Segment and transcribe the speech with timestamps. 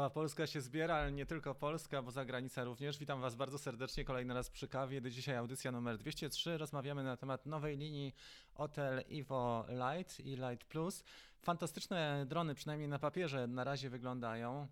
[0.00, 2.98] Cała Polska się zbiera, ale nie tylko Polska, bo za granica również.
[2.98, 5.10] Witam Was bardzo serdecznie kolejny raz przy kawie.
[5.10, 6.58] Dzisiaj audycja numer 203.
[6.58, 8.14] Rozmawiamy na temat nowej linii
[8.54, 11.04] Hotel Evo Light i Light Plus.
[11.42, 14.68] Fantastyczne drony, przynajmniej na papierze, na razie wyglądają.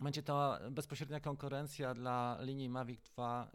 [0.00, 3.50] Będzie to bezpośrednia konkurencja dla linii Mavic 2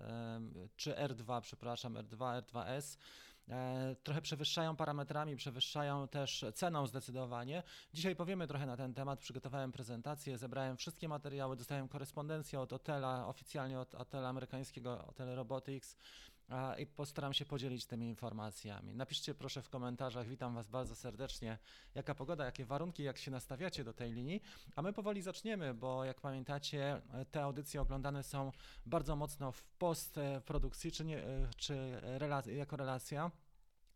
[0.76, 2.98] czy R2, przepraszam, R2, R2S.
[3.50, 7.63] E, trochę przewyższają parametrami, przewyższają też ceną zdecydowanie.
[7.94, 9.20] Dzisiaj powiemy trochę na ten temat.
[9.20, 15.98] Przygotowałem prezentację, zebrałem wszystkie materiały, dostałem korespondencję od Otela, oficjalnie od Otela amerykańskiego, Hotel Robotics
[16.77, 18.95] i postaram się podzielić tymi informacjami.
[18.95, 21.58] Napiszcie proszę w komentarzach, witam Was bardzo serdecznie,
[21.95, 24.41] jaka pogoda, jakie warunki, jak się nastawiacie do tej linii,
[24.76, 28.52] a my powoli zaczniemy, bo jak pamiętacie, te audycje oglądane są
[28.86, 31.23] bardzo mocno w postprodukcji, czy, nie,
[31.58, 32.02] czy
[32.48, 33.31] jako relacja.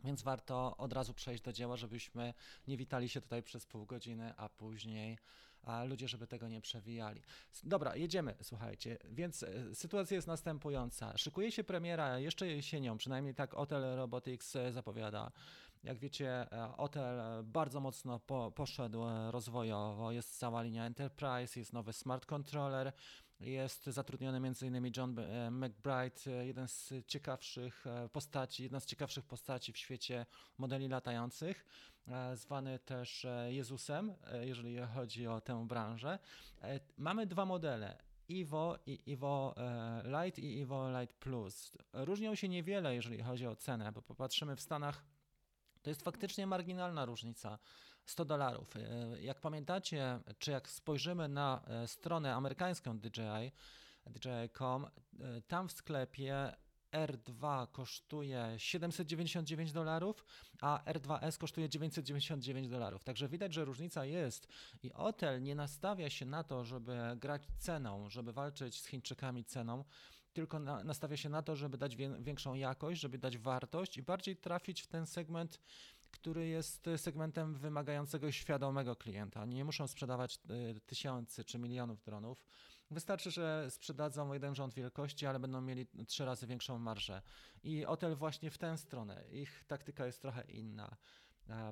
[0.04, 2.34] Więc warto od razu przejść do dzieła, żebyśmy
[2.68, 5.18] nie witali się tutaj przez pół godziny, a później
[5.70, 7.22] a ludzie, żeby tego nie przewijali.
[7.64, 8.98] Dobra, jedziemy, słuchajcie.
[9.10, 11.18] Więc e, sytuacja jest następująca.
[11.18, 15.32] Szykuje się premiera jeszcze jesienią, przynajmniej tak Hotel Robotics e, zapowiada.
[15.84, 20.12] Jak wiecie, e, Hotel bardzo mocno po, poszedł rozwojowo.
[20.12, 22.94] Jest cała linia Enterprise, jest nowy smart controller.
[23.40, 24.92] Jest zatrudniony m.in.
[24.98, 25.16] John
[25.52, 30.26] McBride, jeden z ciekawszych postaci, jedna z ciekawszych postaci w świecie
[30.58, 31.66] modeli latających,
[32.36, 36.20] zwany też Jezusem, jeżeli chodzi o tę branżę.
[36.62, 37.98] E, mamy dwa modele.
[38.32, 41.72] Evo i Evo e, Light i Evo Light Plus.
[41.94, 45.06] Różnią się niewiele, jeżeli chodzi o cenę, bo popatrzymy w Stanach,
[45.82, 47.60] to jest faktycznie marginalna różnica
[48.06, 48.76] 100 dolarów.
[48.76, 48.82] E,
[49.22, 53.52] jak pamiętacie, czy jak spojrzymy na stronę amerykańską DJI,
[54.06, 54.88] DJI.com,
[55.48, 56.54] tam w sklepie
[56.92, 60.26] R2 kosztuje 799 dolarów,
[60.62, 63.04] a R2S kosztuje 999 dolarów.
[63.04, 64.48] Także widać, że różnica jest
[64.84, 69.84] i Otel nie nastawia się na to, żeby grać ceną, żeby walczyć z Chińczykami ceną,
[70.34, 74.38] tylko na, nastawia się na to, żeby dać większą jakość, żeby dać wartość i bardziej
[74.38, 75.60] trafić w ten segment
[76.12, 79.46] który jest segmentem wymagającego świadomego klienta.
[79.46, 80.40] Nie muszą sprzedawać
[80.78, 82.46] y, tysięcy czy milionów dronów.
[82.92, 87.22] Wystarczy, że sprzedadzą jeden rząd wielkości, ale będą mieli trzy razy większą marżę.
[87.64, 89.24] I Otel właśnie w tę stronę.
[89.32, 90.98] Ich taktyka jest trochę inna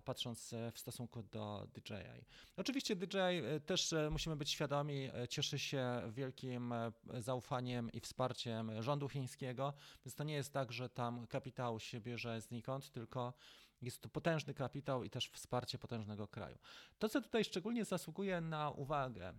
[0.05, 2.25] patrząc e, w stosunku do DJI.
[2.57, 6.73] Oczywiście DJI e, też e, musimy być świadomi, cieszy się wielkim
[7.19, 9.73] zaufaniem i wsparciem rządu chińskiego,
[10.05, 13.33] więc to nie jest tak, że tam kapitał się bierze znikąd, tylko
[13.81, 16.57] jest to potężny kapitał i też wsparcie potężnego kraju.
[16.99, 19.33] To, co tutaj szczególnie zasługuje na uwagę,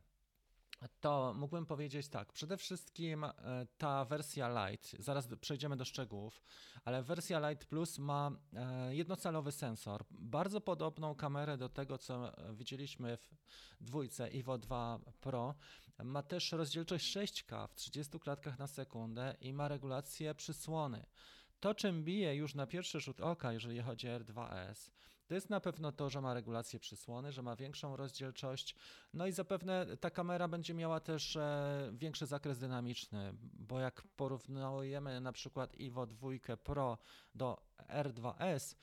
[1.01, 2.33] to mógłbym powiedzieć tak.
[2.33, 3.33] Przede wszystkim e,
[3.79, 6.43] ta wersja Lite, zaraz przejdziemy do szczegółów,
[6.85, 13.19] ale wersja Lite Plus ma e, jednocalowy sensor, bardzo podobną kamerę do tego, co widzieliśmy
[13.81, 15.55] w dwójce Evo 2 Pro.
[16.05, 21.07] Ma też rozdzielczość 6K w 30 klatkach na sekundę i ma regulację przysłony.
[21.61, 24.91] To, czym bije już na pierwszy rzut oka, jeżeli chodzi o R2S,
[25.29, 28.75] to jest na pewno to, że ma regulację przysłony, że ma większą rozdzielczość,
[29.15, 35.21] no i zapewne ta kamera będzie miała też e, większy zakres dynamiczny, bo jak porównujemy
[35.21, 36.29] na przykład Evo 2
[36.65, 36.99] Pro
[37.35, 38.75] do R2S,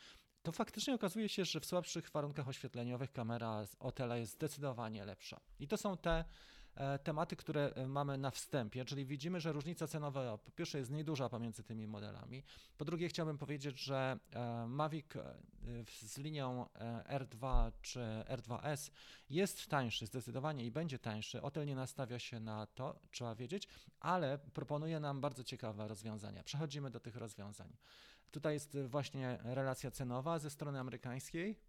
[0.41, 5.39] to faktycznie okazuje się, że w słabszych warunkach oświetleniowych kamera z Otela jest zdecydowanie lepsza.
[5.59, 6.25] I to są te
[7.03, 11.29] tematy, które e, mamy na wstępie, czyli widzimy, że różnica cenowa po pierwsze jest nieduża
[11.29, 12.43] pomiędzy tymi modelami.
[12.77, 15.05] Po drugie chciałbym powiedzieć, że e, Mavic
[16.01, 16.65] z linią
[17.09, 17.99] R2 czy
[18.29, 18.91] R2S
[19.29, 21.41] jest tańszy zdecydowanie i będzie tańszy.
[21.41, 23.67] Otel nie nastawia się na to, trzeba wiedzieć,
[23.99, 26.43] ale proponuje nam bardzo ciekawe rozwiązania.
[26.43, 27.77] Przechodzimy do tych rozwiązań.
[28.31, 31.59] Tutaj jest właśnie relacja cenowa ze strony amerykańskiej.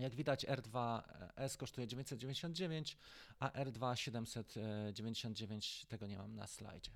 [0.00, 2.98] Jak widać R2S kosztuje 999,
[3.38, 6.90] a R2 799, tego nie mam na slajdzie.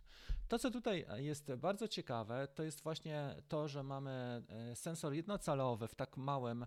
[0.49, 5.89] To, co tutaj jest bardzo ciekawe, to jest właśnie to, że mamy e, sensor jednocalowy
[5.89, 6.67] w tak małym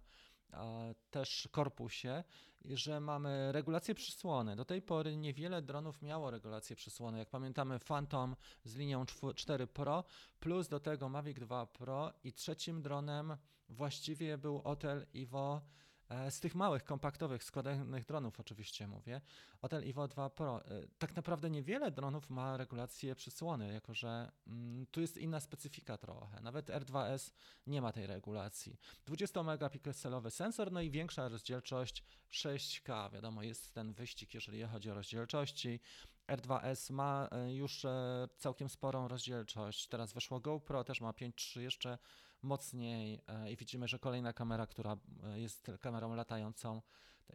[1.11, 2.23] też korpusie,
[2.65, 4.55] że mamy regulację przysłony.
[4.55, 7.17] Do tej pory niewiele dronów miało regulację przysłony.
[7.17, 9.05] Jak pamiętamy Phantom z linią
[9.35, 10.03] 4 Pro,
[10.39, 13.37] plus do tego Mavic 2 Pro i trzecim dronem
[13.69, 15.86] właściwie był Hotel Evo E,
[16.29, 19.21] z tych małych, kompaktowych, składanych dronów oczywiście mówię,
[19.61, 20.65] Hotel Evo 2 Pro.
[20.65, 25.97] E, tak naprawdę niewiele dronów ma regulację przysłony, jako że mm, tu jest inna specyfika
[25.97, 26.41] trochę.
[26.41, 27.33] Nawet R2S
[27.67, 28.77] nie ma tej regulacji.
[29.07, 33.11] 20-megapikselowy sensor, no i większa rozdzielczość 6K.
[33.11, 35.79] Wiadomo, jest ten wyścig, jeżeli chodzi o rozdzielczości
[36.27, 39.87] R2S ma e, już e, całkiem sporą rozdzielczość.
[39.87, 41.97] Teraz weszło GoPro, też ma 5.3 jeszcze
[42.47, 44.97] mocniej e, i widzimy, że kolejna kamera, która
[45.35, 46.81] jest kamerą latającą,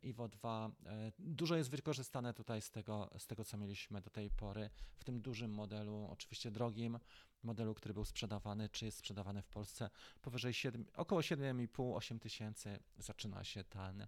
[0.03, 0.71] Ivo 2,
[1.19, 5.21] dużo jest wykorzystane tutaj z tego, z tego, co mieliśmy do tej pory w tym
[5.21, 6.99] dużym modelu, oczywiście drogim
[7.43, 9.91] modelu, który był sprzedawany, czy jest sprzedawany w Polsce,
[10.23, 14.07] powyżej 7, około 7,5-8 tysięcy zaczyna się ten,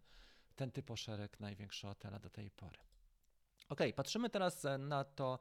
[0.57, 2.79] ten typ szereg największy hotela do tej pory.
[3.69, 5.39] Ok, patrzymy teraz e, na to,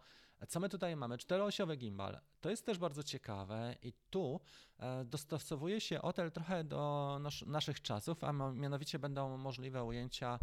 [0.48, 1.18] co my tutaj mamy.
[1.18, 2.20] Czteroosiowy gimbal.
[2.42, 4.40] To jest też bardzo ciekawe i tu
[4.80, 10.40] e, dostosowuje się hotel trochę do nas naszych czasów, a mianowicie będą możliwe ujęcia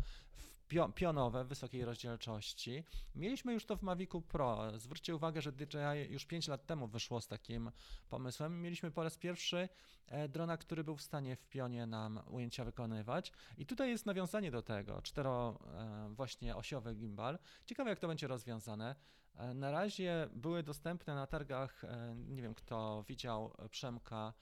[0.95, 2.85] pionowe wysokiej rozdzielczości.
[3.15, 4.79] Mieliśmy już to w Mavicu Pro.
[4.79, 7.71] Zwróćcie uwagę, że DJI już 5 lat temu wyszło z takim
[8.09, 8.63] pomysłem.
[8.63, 9.69] Mieliśmy po raz pierwszy
[10.07, 13.33] e, drona, który był w stanie w pionie nam ujęcia wykonywać.
[13.59, 17.39] I tutaj jest nawiązanie do tego, cztero e, właśnie osiowy gimbal.
[17.67, 18.95] Ciekawe jak to będzie rozwiązane.
[19.41, 21.83] E, na razie były dostępne na targach,
[22.29, 24.33] nie wiem kto widział Przemka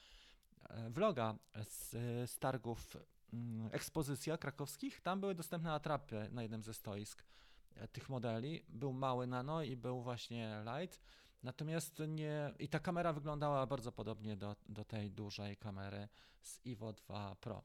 [0.91, 1.35] vloga
[1.69, 1.91] z,
[2.31, 2.97] z targów
[3.33, 7.25] Mm, ekspozycja krakowskich, tam były dostępne atrapy na jednym ze stoisk
[7.75, 8.65] e, tych modeli.
[8.69, 11.01] Był mały nano i był właśnie light.
[11.43, 12.55] Natomiast nie.
[12.59, 16.09] I ta kamera wyglądała bardzo podobnie do, do tej dużej kamery
[16.43, 17.63] z Evo 2 Pro.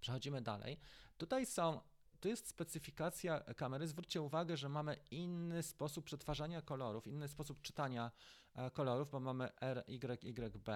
[0.00, 0.78] Przechodzimy dalej.
[1.18, 1.80] Tutaj są
[2.20, 3.88] to jest specyfikacja kamery.
[3.88, 8.10] Zwróćcie uwagę, że mamy inny sposób przetwarzania kolorów, inny sposób czytania
[8.54, 10.68] e, kolorów, bo mamy RYYB.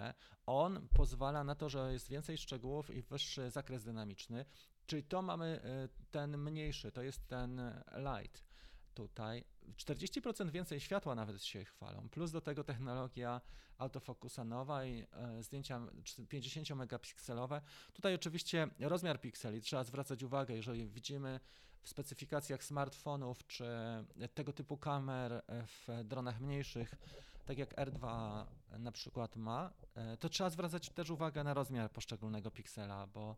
[0.47, 4.45] On pozwala na to, że jest więcej szczegółów i wyższy zakres dynamiczny.
[4.87, 7.61] Czyli to mamy e, ten mniejszy, to jest ten
[7.97, 8.50] light
[8.95, 9.45] tutaj
[9.77, 13.41] 40% więcej światła nawet się chwalą, plus do tego technologia
[13.79, 15.81] autofokusa nowa i e, zdjęcia
[16.29, 17.61] 50 megapikselowe.
[17.93, 21.41] Tutaj oczywiście rozmiar pikseli, trzeba zwracać uwagę, jeżeli widzimy
[21.83, 23.65] w specyfikacjach smartfonów czy
[24.35, 26.95] tego typu kamer w dronach mniejszych,
[27.47, 28.45] tak jak R2
[28.79, 33.37] na przykład ma, e, to trzeba zwracać też uwagę na rozmiar poszczególnego piksela, bo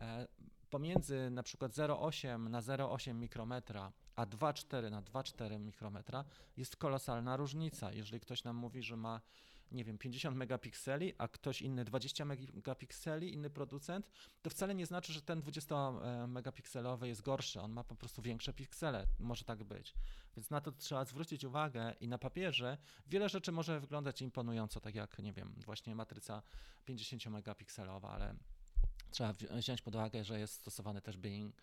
[0.00, 0.28] e,
[0.70, 6.24] pomiędzy na przykład 0,8 na 0,8 mikrometra, a 2,4 na 2,4 mikrometra
[6.56, 7.92] jest kolosalna różnica.
[7.92, 9.20] Jeżeli ktoś nam mówi, że ma
[9.72, 14.10] nie wiem, 50 megapikseli, a ktoś inny 20 megapikseli, inny producent,
[14.42, 15.74] to wcale nie znaczy, że ten 20
[16.28, 19.94] megapikselowy jest gorszy, on ma po prostu większe piksele, może tak być.
[20.36, 24.94] Więc na to trzeba zwrócić uwagę i na papierze wiele rzeczy może wyglądać imponująco, tak
[24.94, 26.42] jak, nie wiem, właśnie matryca
[26.84, 28.34] 50 megapikselowa, ale
[29.10, 31.62] trzeba wziąć pod uwagę, że jest stosowany też Bing,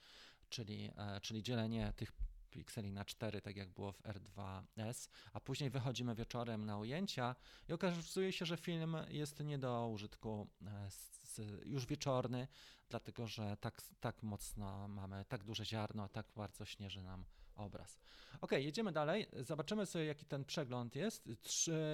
[0.50, 2.12] czyli, e, czyli dzielenie tych
[2.50, 7.36] pikseli na 4, tak jak było w R2S, a później wychodzimy wieczorem na ujęcia
[7.70, 10.90] i okazuje się, że film jest nie do użytku e,
[11.66, 12.48] już wieczorny,
[12.90, 17.26] dlatego że tak, tak mocno mamy, tak duże ziarno, tak bardzo śnieży nam
[17.56, 18.00] obraz.
[18.42, 19.28] Ok, jedziemy dalej.
[19.40, 21.30] Zobaczymy sobie, jaki ten przegląd jest.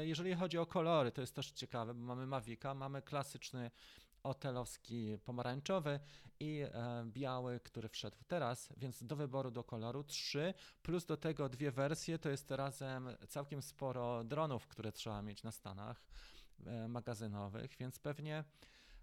[0.01, 3.71] Jeżeli chodzi o kolory, to jest też ciekawe, bo mamy Mavica, mamy klasyczny
[4.25, 5.99] otelowski pomarańczowy
[6.39, 11.49] i e, biały, który wszedł teraz, więc do wyboru do koloru trzy, plus do tego
[11.49, 16.03] dwie wersje, to jest razem całkiem sporo dronów, które trzeba mieć na stanach
[16.65, 18.43] e, magazynowych, więc pewnie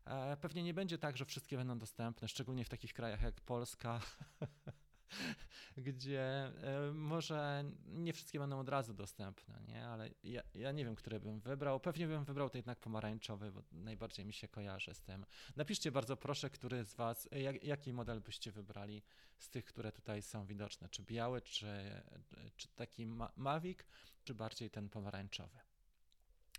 [0.05, 4.01] e, pewnie nie będzie tak, że wszystkie będą dostępne, szczególnie w takich krajach jak Polska,
[5.77, 9.87] gdzie e, może nie wszystkie będą od razu dostępne, nie?
[9.87, 11.81] ale ja, ja nie wiem, które bym wybrał.
[11.81, 15.27] Pewnie bym wybrał to jednak pomarańczowy, bo najbardziej mi się kojarzy z tym.
[15.57, 19.03] Napiszcie bardzo proszę, który z Was, jak, jaki model byście wybrali
[19.39, 22.03] z tych, które tutaj są widoczne, czy biały, czy,
[22.57, 23.79] czy taki Mavic,
[24.25, 25.59] czy bardziej ten pomarańczowy.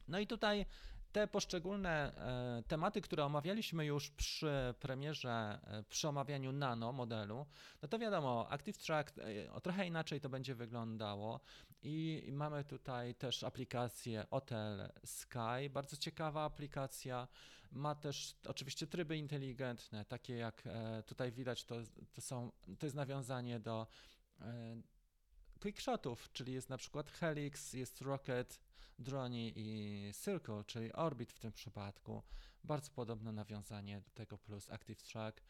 [0.07, 0.65] No i tutaj
[1.13, 7.45] te poszczególne e, tematy, które omawialiśmy już przy premierze, e, przy omawianiu nano modelu,
[7.81, 11.39] no to wiadomo, Active Track e, trochę inaczej to będzie wyglądało
[11.83, 17.27] i mamy tutaj też aplikację Hotel Sky, bardzo ciekawa aplikacja,
[17.71, 20.63] ma też oczywiście tryby inteligentne, takie jak
[21.05, 21.75] tutaj widać, to,
[22.13, 23.87] to, są, to jest nawiązanie do
[25.59, 28.59] quickshotów, czyli jest na przykład Helix, jest Rocket,
[28.99, 32.23] Drone i Circle, czyli Orbit w tym przypadku.
[32.63, 35.41] Bardzo podobne nawiązanie do tego plus Active Track.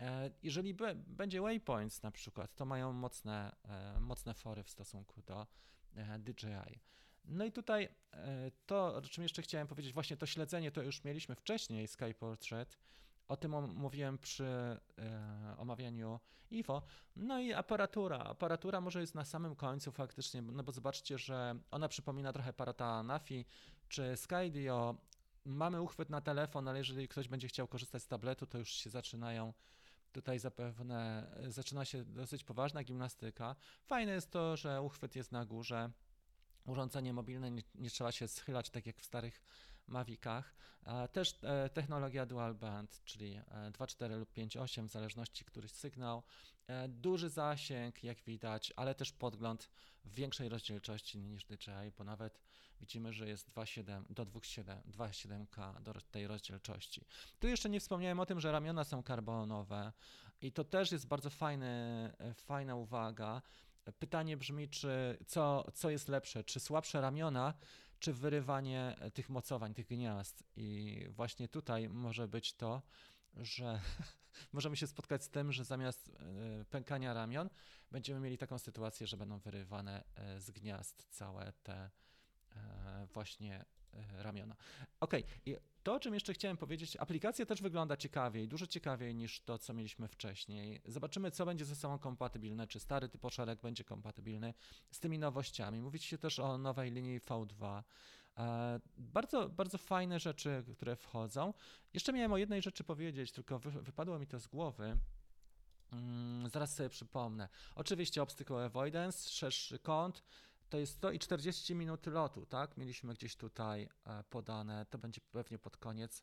[0.00, 0.74] E, jeżeli
[1.06, 5.46] będzie Waypoints na przykład, to mają mocne, e, mocne fory w stosunku do
[5.94, 6.80] e, DJI.
[7.24, 7.88] No i tutaj
[8.66, 12.78] to, o czym jeszcze chciałem powiedzieć, właśnie to śledzenie to już mieliśmy wcześniej, Sky Portrait,
[13.30, 14.80] o tym mówiłem przy e,
[15.58, 16.20] omawianiu
[16.50, 16.82] IFO.
[17.16, 18.18] No i aparatura.
[18.18, 23.02] Aparatura może jest na samym końcu faktycznie, no bo zobaczcie, że ona przypomina trochę aparata
[23.02, 23.46] Nafi
[23.88, 24.96] czy Skydio.
[25.44, 28.90] Mamy uchwyt na telefon, ale jeżeli ktoś będzie chciał korzystać z tabletu, to już się
[28.90, 29.52] zaczynają
[30.12, 33.56] Tutaj zapewne zaczyna się dosyć poważna gimnastyka.
[33.84, 35.90] Fajne jest to, że uchwyt jest na górze.
[36.66, 39.42] Urządzenie mobilne nie, nie trzeba się schylać tak jak w starych
[39.88, 40.54] Mavicach.
[41.12, 43.40] Też e, technologia dual band, czyli
[43.72, 46.22] 2.4 e, lub 5.8 w zależności któryś sygnał.
[46.66, 49.70] E, duży zasięg, jak widać, ale też podgląd
[50.04, 52.40] w większej rozdzielczości niż DJI, bo nawet
[52.80, 57.04] widzimy, że jest 2.7 do 2.7K do tej rozdzielczości.
[57.38, 59.92] Tu jeszcze nie wspomniałem o tym, że ramiona są karbonowe
[60.40, 63.42] i to też jest bardzo fajny, fajna uwaga.
[63.98, 67.54] Pytanie brzmi, czy co, co jest lepsze, czy słabsze ramiona,
[68.00, 70.44] czy wyrywanie tych mocowań, tych gniazd.
[70.56, 72.82] I właśnie tutaj może być to,
[73.36, 73.80] że
[74.52, 77.50] możemy się spotkać z tym, że zamiast e, pękania ramion
[77.90, 81.90] będziemy mieli taką sytuację, że będą wyrywane e, z gniazd całe te
[82.56, 83.64] e, właśnie
[84.12, 84.56] ramiona.
[85.00, 85.12] Ok,
[85.46, 89.58] i to, o czym jeszcze chciałem powiedzieć, aplikacja też wygląda ciekawiej, dużo ciekawiej niż to,
[89.58, 90.80] co mieliśmy wcześniej.
[90.84, 94.54] Zobaczymy, co będzie ze sobą kompatybilne, czy stary typoszereg będzie kompatybilny
[94.90, 95.80] z tymi nowościami.
[95.80, 97.82] Mówić się też o nowej linii V2.
[98.38, 101.54] E, bardzo, bardzo fajne rzeczy, które wchodzą.
[101.94, 104.98] Jeszcze miałem o jednej rzeczy powiedzieć, tylko wy, wypadło mi to z głowy.
[105.92, 107.48] Mm, zaraz sobie przypomnę.
[107.74, 110.22] Oczywiście obstacle avoidance, szerszy kąt,
[110.70, 112.76] to jest 100 i 40 minut lotu, tak?
[112.76, 116.22] Mieliśmy gdzieś tutaj e, podane, to będzie pewnie pod koniec.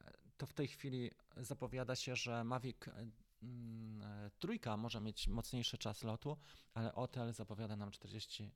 [0.00, 2.76] E, to w tej chwili zapowiada się, że Mavic
[3.42, 6.36] mm, trójka może mieć mocniejszy czas lotu,
[6.74, 8.50] ale Otel zapowiada nam 40 E,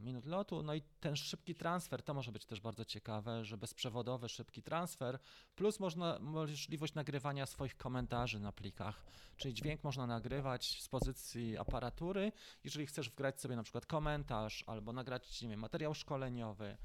[0.00, 0.62] minut lotu.
[0.62, 5.18] No i ten szybki transfer, to może być też bardzo ciekawe, że bezprzewodowy szybki transfer,
[5.56, 9.04] plus można możliwość nagrywania swoich komentarzy na plikach,
[9.36, 12.32] czyli dźwięk można nagrywać z pozycji aparatury,
[12.64, 16.76] jeżeli chcesz wgrać sobie na przykład komentarz albo nagrać nie wiem, materiał szkoleniowy,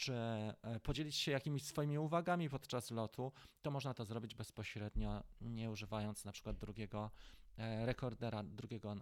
[0.00, 5.70] czy e, podzielić się jakimiś swoimi uwagami podczas lotu, to można to zrobić bezpośrednio, nie
[5.70, 7.10] używając na przykład drugiego
[7.58, 8.96] e, rekordera, drugiego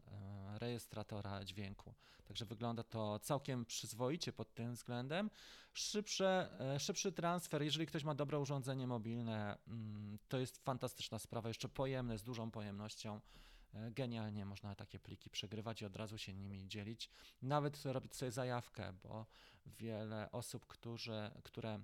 [0.58, 1.94] rejestratora dźwięku.
[2.24, 5.30] Także wygląda to całkiem przyzwoicie pod tym względem.
[5.72, 11.48] Szybsze, e, szybszy transfer, jeżeli ktoś ma dobre urządzenie mobilne, mm, to jest fantastyczna sprawa,
[11.48, 13.20] jeszcze pojemne, z dużą pojemnością.
[13.74, 17.10] E, genialnie można takie pliki przegrywać i od razu się nimi dzielić.
[17.42, 19.26] Nawet robić sobie zajawkę, bo
[19.66, 21.80] wiele osób, którzy, które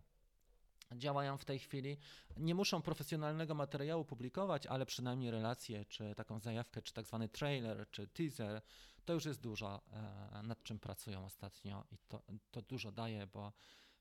[0.92, 1.96] działają w tej chwili,
[2.36, 7.90] nie muszą profesjonalnego materiału publikować, ale przynajmniej relacje, czy taką zajawkę, czy tak zwany trailer,
[7.90, 8.62] czy teaser,
[9.04, 13.52] to już jest dużo, e, nad czym pracują ostatnio i to, to dużo daje, bo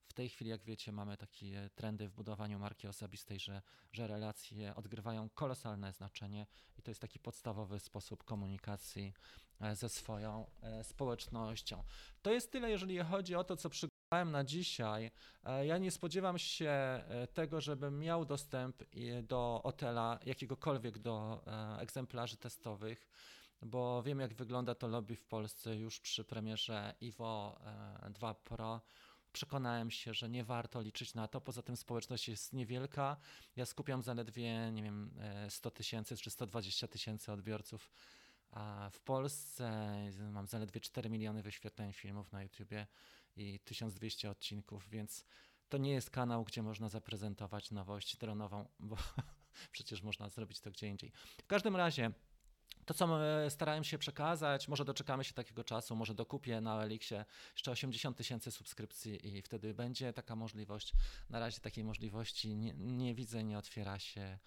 [0.05, 4.75] w tej chwili, jak wiecie, mamy takie trendy w budowaniu marki osobistej, że, że relacje
[4.75, 9.13] odgrywają kolosalne znaczenie i to jest taki podstawowy sposób komunikacji
[9.61, 11.83] e, ze swoją e, społecznością.
[12.21, 15.11] To jest tyle, jeżeli chodzi o to, co przygotowałem na dzisiaj.
[15.63, 18.83] Ja nie spodziewam się tego, żebym miał dostęp
[19.23, 21.43] do Otela, jakiegokolwiek do
[21.79, 23.07] egzemplarzy testowych
[23.65, 27.59] bo wiem jak wygląda to lobby w Polsce już przy premierze Ivo
[28.09, 28.81] 2 e, Pro.
[29.33, 31.41] Przekonałem się, że nie warto liczyć na to.
[31.41, 33.17] Poza tym społeczność jest niewielka.
[33.55, 35.11] Ja skupiam zaledwie, nie wiem,
[35.49, 37.89] 100 e, tysięcy czy 120 tysięcy odbiorców.
[38.51, 39.95] A w Polsce
[40.31, 42.87] mam zaledwie 4 miliony wyświetleń filmów na YouTubie
[43.35, 45.25] i 1200 odcinków, więc
[45.69, 48.97] to nie jest kanał, gdzie można zaprezentować nowość dronową, bo
[49.71, 51.11] przecież można zrobić to gdzie indziej.
[51.37, 52.11] W każdym razie
[52.85, 57.25] to, co e, starałem się przekazać, może doczekamy się takiego czasu, może dokupię na Elixie
[57.53, 60.93] jeszcze 80 tysięcy subskrypcji i wtedy będzie taka możliwość.
[61.29, 64.37] Na razie takiej możliwości nie, nie widzę, nie otwiera się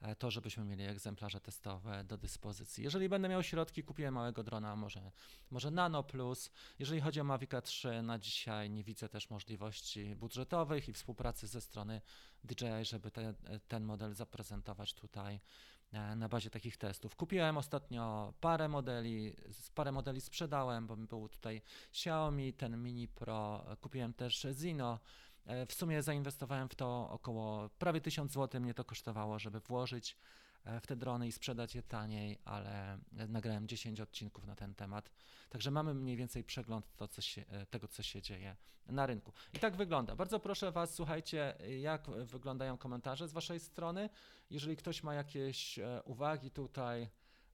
[0.00, 2.84] e, to, żebyśmy mieli egzemplarze testowe do dyspozycji.
[2.84, 5.10] Jeżeli będę miał środki, kupię małego drona, może,
[5.50, 6.50] może Nano Plus.
[6.78, 11.60] Jeżeli chodzi o Mavica 3, na dzisiaj nie widzę też możliwości budżetowych i współpracy ze
[11.60, 12.00] strony
[12.44, 13.34] DJI, żeby te,
[13.68, 17.16] ten model zaprezentować tutaj E, na bazie takich testów.
[17.16, 19.36] Kupiłem ostatnio parę modeli,
[19.74, 24.98] parę modeli sprzedałem, bo był tutaj Xiaomi, ten Mini Pro, kupiłem też Zino.
[25.46, 30.16] E, w sumie zainwestowałem w to około prawie 1000 zł, mnie to kosztowało, żeby włożyć
[30.16, 30.45] E,
[30.80, 35.10] w te drony i sprzedać je taniej, ale nagrałem 10 odcinków na ten temat.
[35.48, 38.56] Także mamy mniej więcej przegląd to, co się, e, tego, co się dzieje
[38.86, 39.32] na rynku.
[39.54, 40.16] I tak wygląda.
[40.16, 44.08] Bardzo proszę Was, słuchajcie, jak wyglądają komentarze z Waszej strony.
[44.50, 47.08] Jeżeli ktoś ma jakieś e, uwagi tutaj,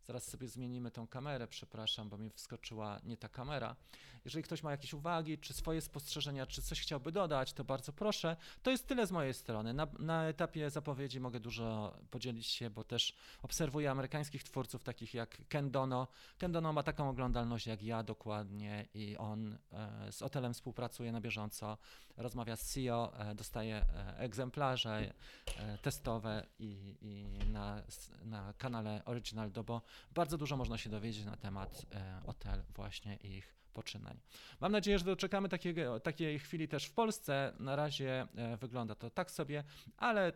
[0.06, 3.76] Zaraz sobie zmienimy tą kamerę, przepraszam, bo mi wskoczyła nie ta kamera.
[4.24, 8.36] Jeżeli ktoś ma jakieś uwagi, czy swoje spostrzeżenia, czy coś chciałby dodać, to bardzo proszę.
[8.62, 9.74] To jest tyle z mojej strony.
[9.74, 15.48] Na, na etapie zapowiedzi mogę dużo podzielić się, bo też obserwuję amerykańskich twórców, takich jak
[15.48, 16.08] Ken Dono.
[16.38, 21.20] Ken Dono ma taką oglądalność jak ja dokładnie i on e, z Otelem współpracuje na
[21.20, 21.78] bieżąco.
[22.16, 25.14] Rozmawia z CEO, e, dostaje e, egzemplarze
[25.58, 27.82] e, testowe i, i na,
[28.24, 29.82] na kanale Original Dobo
[30.14, 31.86] bardzo dużo można się dowiedzieć na temat
[32.26, 34.20] hotel właśnie ich poczynań.
[34.60, 37.52] Mam nadzieję, że doczekamy takiego, takiej chwili też w Polsce.
[37.58, 38.26] Na razie
[38.60, 39.64] wygląda to tak sobie,
[39.96, 40.32] ale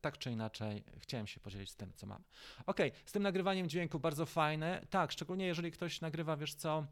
[0.00, 2.24] tak czy inaczej chciałem się podzielić z tym, co mamy.
[2.66, 4.86] Ok, z tym nagrywaniem dźwięku bardzo fajne.
[4.90, 6.86] Tak, szczególnie jeżeli ktoś nagrywa, wiesz co,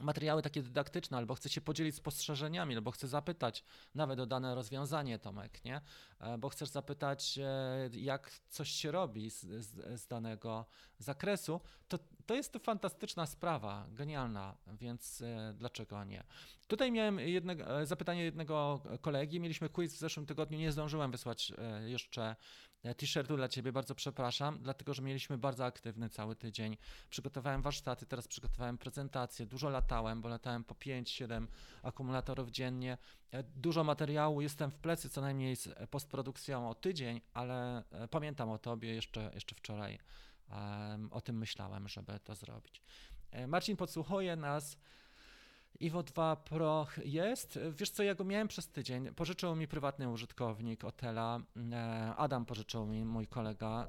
[0.00, 3.64] materiały takie dydaktyczne, albo chce się podzielić spostrzeżeniami, albo chce zapytać
[3.94, 5.80] nawet o dane rozwiązanie, Tomek, nie?
[6.20, 10.66] E, bo chcesz zapytać, e, jak coś się robi z, z, z, danego
[10.98, 16.24] zakresu, to, to jest to fantastyczna sprawa, genialna, więc e, dlaczego nie?
[16.68, 21.52] Tutaj miałem jednego, zapytanie jednego kolegi, mieliśmy quiz w zeszłym tygodniu, nie zdążyłem wysłać
[21.86, 22.36] jeszcze
[22.96, 26.76] t-shirtu dla Ciebie, bardzo przepraszam, dlatego że mieliśmy bardzo aktywny cały tydzień.
[27.10, 31.46] Przygotowałem warsztaty, teraz przygotowałem prezentację, dużo latałem, bo latałem po 5-7
[31.82, 32.98] akumulatorów dziennie.
[33.30, 38.50] E, dużo materiału, jestem w plecy co najmniej z postprodukcją o tydzień, ale e, pamiętam
[38.50, 39.98] o Tobie jeszcze, jeszcze wczoraj.
[41.10, 42.82] O tym myślałem, żeby to zrobić.
[43.30, 44.76] E, Marcin podsłuchuje nas
[45.80, 47.58] Iwo 2 Pro jest.
[47.72, 49.14] Wiesz co, ja go miałem przez tydzień.
[49.14, 51.40] Pożyczył mi prywatny użytkownik Otela.
[51.72, 53.88] E, Adam pożyczył mi, mój kolega.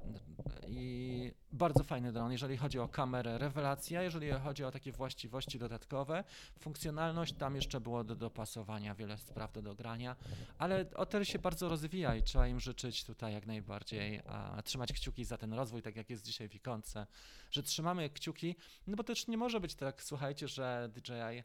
[0.67, 4.03] I bardzo fajny dron, jeżeli chodzi o kamerę, rewelacja.
[4.03, 6.23] Jeżeli chodzi o takie właściwości dodatkowe,
[6.59, 10.15] funkcjonalność, tam jeszcze było do dopasowania, wiele spraw do dogrania.
[10.57, 15.25] Ale Otel się bardzo rozwija i trzeba im życzyć tutaj jak najbardziej, a trzymać kciuki
[15.25, 17.07] za ten rozwój, tak jak jest dzisiaj w ikonce,
[17.51, 18.55] że trzymamy kciuki,
[18.87, 21.43] no bo też nie może być tak, słuchajcie, że DJI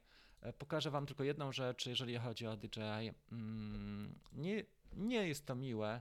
[0.53, 3.13] pokażę Wam tylko jedną rzecz, jeżeli chodzi o DJI.
[3.33, 6.01] Mm, nie, nie jest to miłe,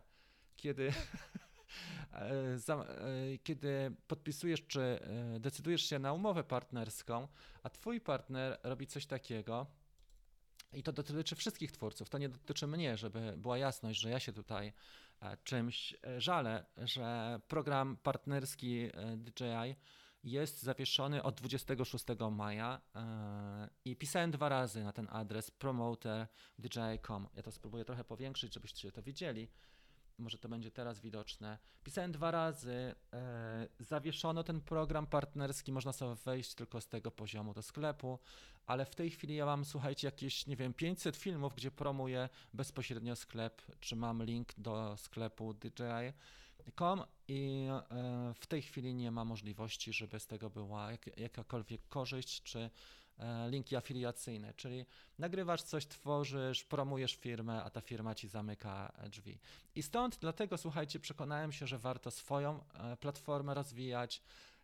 [0.56, 0.92] kiedy,
[2.14, 5.00] e, e, kiedy podpisujesz czy
[5.40, 7.28] decydujesz się na umowę partnerską,
[7.64, 9.68] a Twój partner robi coś takiego,
[10.74, 14.34] i to dotyczy wszystkich twórców, to nie dotyczy mnie, żeby była jasność, że ja się
[14.34, 14.74] tutaj
[15.44, 19.76] czymś żalę, że program partnerski DJI
[20.26, 27.28] jest zawieszony od 26 maja e, i pisałem dwa razy na ten adres promoter.dji.com.
[27.36, 29.50] Ja to spróbuję trochę powiększyć, żebyście to widzieli.
[30.18, 31.58] Może to będzie teraz widoczne.
[31.84, 37.54] Pisałem dwa razy, e, zawieszono ten program partnerski, można sobie wejść tylko z tego poziomu
[37.54, 38.20] do sklepu,
[38.66, 43.16] ale w tej chwili ja mam, słuchajcie, jakieś, nie wiem, 500 filmów, gdzie promuję bezpośrednio
[43.16, 46.14] sklep, czy mam link do sklepu DJI
[46.76, 51.88] Com i e, w tej chwili nie ma możliwości, żeby z tego była jak, jakakolwiek
[51.88, 52.70] korzyść czy
[53.18, 54.86] e, linki afiliacyjne, czyli
[55.20, 59.40] nagrywasz coś, tworzysz, promujesz firmę, a ta firma ci zamyka drzwi.
[59.76, 64.22] I stąd dlatego, słuchajcie, przekonałem się, że warto swoją e, platformę rozwijać,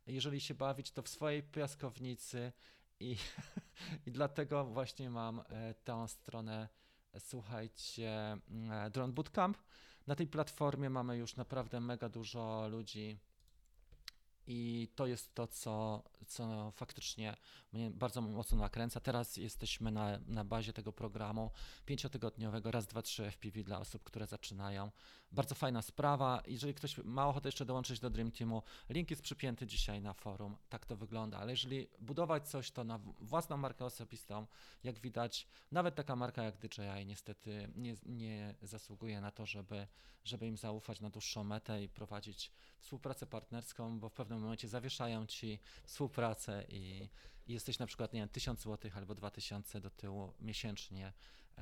[0.07, 2.51] jeżeli się bawić, to w swojej piaskownicy.
[2.99, 3.17] I,
[4.05, 5.41] i dlatego właśnie mam
[5.83, 6.69] tę stronę,
[7.19, 8.37] słuchajcie,
[8.91, 9.57] Drone Bootcamp,
[10.11, 13.17] na tej platformie mamy już naprawdę mega dużo ludzi
[14.47, 17.37] i to jest to, co, co faktycznie
[17.73, 18.99] mnie bardzo mocno nakręca.
[18.99, 21.51] Teraz jesteśmy na, na bazie tego programu
[21.85, 24.91] pięciotygodniowego, raz, dwa, trzy FPV dla osób, które zaczynają.
[25.31, 26.43] Bardzo fajna sprawa.
[26.47, 30.57] Jeżeli ktoś ma ochotę jeszcze dołączyć do Dream Teamu, link jest przypięty dzisiaj na forum.
[30.69, 31.37] Tak to wygląda.
[31.37, 34.47] Ale jeżeli budować coś, to na własną markę osobistą,
[34.83, 39.87] jak widać, nawet taka marka jak DJI niestety nie, nie zasługuje na to, żeby,
[40.23, 45.25] żeby im zaufać na dłuższą metę i prowadzić współpracę partnerską, bo w pewnym momencie zawieszają
[45.25, 47.09] ci współpracę i,
[47.47, 51.13] i jesteś na przykład, nie wiem, 1000 zł albo 2000 do tyłu miesięcznie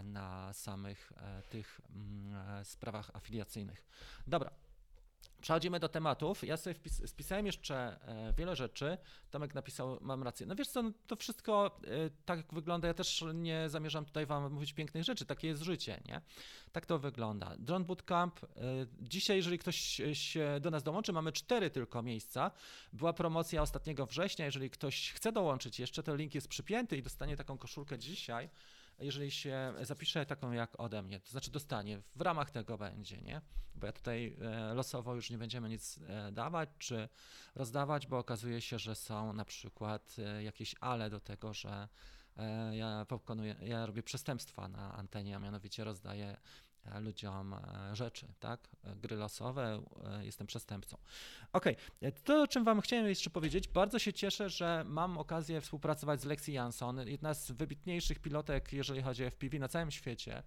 [0.03, 3.85] na samych e, tych mm, e, sprawach afiliacyjnych.
[4.27, 4.51] Dobra,
[5.41, 6.43] Przechodzimy do tematów.
[6.43, 8.97] Ja sobie wpis, spisałem jeszcze e, wiele rzeczy.
[9.31, 10.45] Tomek napisał, mam rację.
[10.45, 12.87] No wiesz co, no to wszystko e, tak wygląda.
[12.87, 15.25] Ja też nie zamierzam tutaj wam mówić pięknych rzeczy.
[15.25, 16.21] Takie jest życie, nie?
[16.71, 17.55] Tak to wygląda.
[17.57, 18.43] Drone Bootcamp.
[18.43, 18.47] E,
[19.01, 22.51] dzisiaj, jeżeli ktoś się do nas dołączy, mamy cztery tylko miejsca.
[22.93, 24.45] Była promocja ostatniego września.
[24.45, 28.49] Jeżeli ktoś chce dołączyć jeszcze, to link jest przypięty i dostanie taką koszulkę dzisiaj
[29.01, 33.41] jeżeli się zapisze taką jak ode mnie, to znaczy dostanie, w ramach tego będzie, nie?
[33.75, 37.09] Bo ja tutaj e, losowo już nie będziemy nic e, dawać czy
[37.55, 41.87] rozdawać, bo okazuje się, że są na przykład e, jakieś ale do tego, że
[42.71, 46.37] ja pokonuję, ja robię przestępstwa na antenie, a mianowicie rozdaję
[46.99, 48.69] ludziom e, rzeczy, tak?
[48.83, 49.81] Gry losowe,
[50.21, 50.97] jestem przestępcą.
[51.53, 52.11] Okej, okay.
[52.11, 56.25] to o czym wam chciałem jeszcze powiedzieć, bardzo się cieszę, że mam okazję współpracować z
[56.25, 60.43] Lexi Jansson, jedna z wybitniejszych pilotek, jeżeli chodzi o FPV na całym świecie.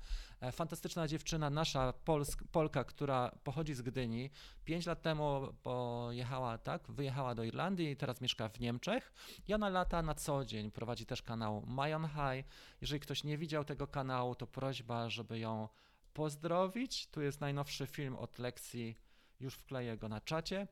[0.53, 4.31] Fantastyczna dziewczyna, nasza Polsk, Polka, która pochodzi z Gdyni.
[4.65, 9.13] Pięć lat temu pojechała, tak, wyjechała do Irlandii i teraz mieszka w Niemczech
[9.49, 12.47] i ona lata na co dzień, prowadzi też kanał My on High.
[12.81, 15.69] Jeżeli ktoś nie widział tego kanału, to prośba, żeby ją
[16.15, 17.07] pozdrowić.
[17.07, 18.97] Tu jest najnowszy film od Lexi,
[19.41, 20.69] już wkleję go na czacie.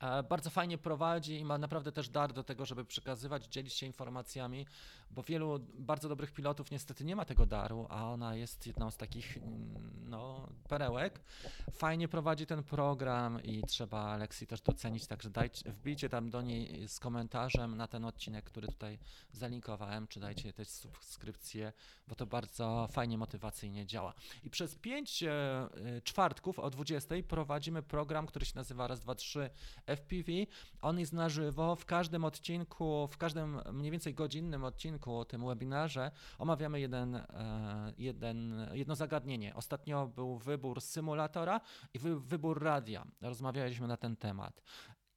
[0.00, 3.86] E, bardzo fajnie prowadzi i ma naprawdę też dar do tego, żeby przekazywać, dzielić się
[3.86, 4.66] informacjami,
[5.10, 8.96] bo wielu bardzo dobrych pilotów niestety nie ma tego daru, a ona jest jedną z
[8.96, 11.20] takich mm, no, perełek.
[11.72, 16.88] Fajnie prowadzi ten program i trzeba Aleksji też docenić, także dajcie, wbijcie tam do niej
[16.88, 18.98] z komentarzem na ten odcinek, który tutaj
[19.32, 21.72] zalinkowałem, czy dajcie też subskrypcję,
[22.08, 24.14] bo to bardzo fajnie motywacyjnie działa.
[24.44, 29.14] I przez pięć e, e, czwartków o 20 prowadzimy program, który się nazywa Raz, dwa,
[29.14, 29.50] trzy
[29.96, 30.32] FPV.
[30.82, 31.76] On jest na żywo.
[31.76, 38.68] W każdym odcinku, w każdym mniej więcej godzinnym odcinku tym webinarze omawiamy jeden, e, jeden,
[38.72, 39.54] jedno zagadnienie.
[39.54, 41.60] Ostatnio był wybór symulatora
[41.94, 43.06] i wy, wybór radia.
[43.20, 44.62] Rozmawialiśmy na ten temat.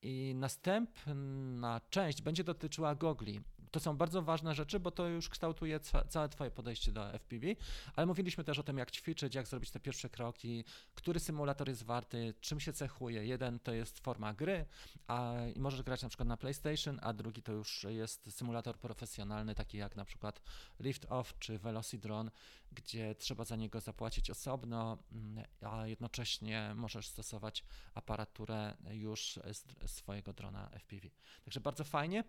[0.01, 3.41] I następna część będzie dotyczyła gogli
[3.73, 7.47] to są bardzo ważne rzeczy, bo to już kształtuje całe Twoje podejście do FPV,
[7.95, 11.83] ale mówiliśmy też o tym, jak ćwiczyć, jak zrobić te pierwsze kroki, który symulator jest
[11.83, 13.25] warty, czym się cechuje.
[13.25, 14.65] Jeden to jest forma gry,
[15.07, 19.55] a i możesz grać na przykład na PlayStation, a drugi to już jest symulator profesjonalny,
[19.55, 20.41] taki jak na przykład
[20.79, 22.31] Lift Off czy Velocidrone,
[22.71, 29.39] gdzie trzeba za niego zapłacić osobno, mm, a jednocześnie możesz stosować aparaturę już
[29.86, 31.07] swojego drona FPV.
[31.43, 32.23] Także bardzo fajnie.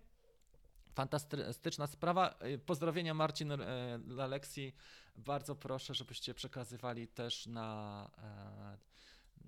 [0.95, 2.35] Fantastyczna sprawa.
[2.47, 3.53] Y, pozdrowienia Marcin
[3.99, 4.75] dla Aleksji.
[5.17, 8.95] Bardzo proszę, żebyście przekazywali też na e,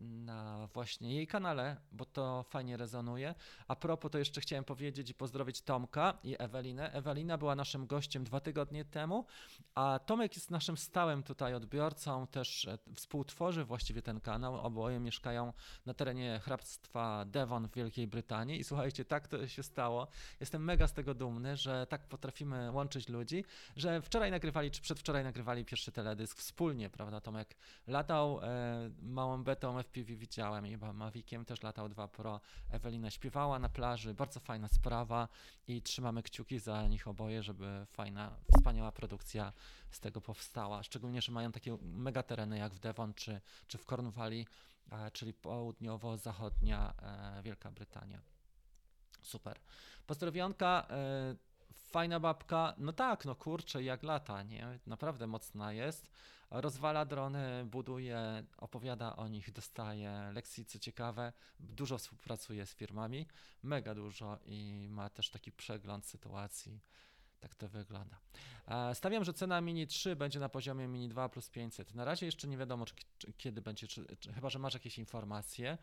[0.01, 3.35] na właśnie jej kanale, bo to fajnie rezonuje.
[3.69, 6.93] A propos, to jeszcze chciałem powiedzieć i pozdrowić Tomka i Ewelinę.
[6.93, 9.27] Ewelina była naszym gościem dwa tygodnie temu,
[9.75, 14.61] a Tomek jest naszym stałym tutaj odbiorcą, też e, współtworzy właściwie ten kanał.
[14.61, 15.53] Oboje mieszkają
[15.87, 20.09] na terenie hrabstwa Devon w Wielkiej Brytanii i słuchajcie, tak to się stało.
[20.41, 23.45] Jestem mega z tego dumny, że tak potrafimy łączyć ludzi,
[23.77, 27.21] że wczoraj nagrywali, czy przedwczoraj nagrywali pierwszy teledysk wspólnie, prawda?
[27.21, 32.41] Tomek latał e, małą betą FPV widziałem i Maviciem też latał 2 Pro.
[32.71, 35.29] Ewelina śpiewała na plaży, bardzo fajna sprawa
[35.69, 39.53] i trzymamy kciuki za nich oboje, żeby fajna, wspaniała produkcja
[39.91, 40.83] z tego powstała.
[40.83, 44.47] Szczególnie, że mają takie mega tereny jak w Devon czy, czy w Cornwalli,
[44.93, 48.21] e, czyli południowo-zachodnia e, Wielka Brytania.
[49.23, 49.59] Super.
[50.07, 50.87] Pozdrowionka.
[51.87, 54.79] Fajna babka, no tak, no kurczę, jak lata, nie?
[54.87, 56.11] Naprawdę mocna jest
[56.51, 63.27] rozwala drony, buduje, opowiada o nich, dostaje lekcji, co ciekawe, dużo współpracuje z firmami,
[63.63, 66.81] mega dużo i ma też taki przegląd sytuacji.
[67.41, 68.17] Tak to wygląda.
[68.69, 71.95] E, stawiam, że cena Mini 3 będzie na poziomie Mini 2 plus 500.
[71.95, 75.79] Na razie jeszcze nie wiadomo, czy, czy, kiedy będzie, czy, chyba że masz jakieś informacje.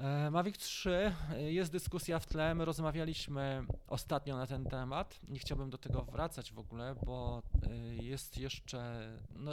[0.00, 5.38] E, Mavic 3, e, jest dyskusja w tle, my rozmawialiśmy ostatnio na ten temat, nie
[5.38, 9.52] chciałbym do tego wracać w ogóle, bo e, jest jeszcze, no,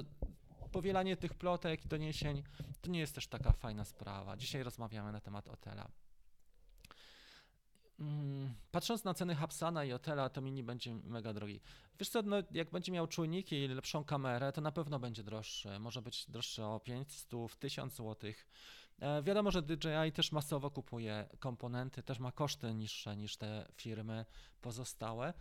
[0.72, 2.44] powielanie tych plotek i doniesień
[2.82, 4.38] to nie jest też taka fajna sprawa.
[4.38, 5.92] Dzisiaj rozmawiamy na temat Otela.
[8.00, 11.62] Mm, patrząc na ceny Hapsana i Otela, to mini będzie mega drogi.
[12.00, 15.80] Wiesz co, no, jak będzie miał czujniki i lepszą kamerę, to na pewno będzie droższy.
[15.80, 17.30] Może być droższy o 500,
[17.60, 18.48] 1000 złotych.
[19.00, 24.26] E, wiadomo, że DJI też masowo kupuje komponenty, też ma koszty niższe niż te firmy
[24.62, 25.34] pozostałe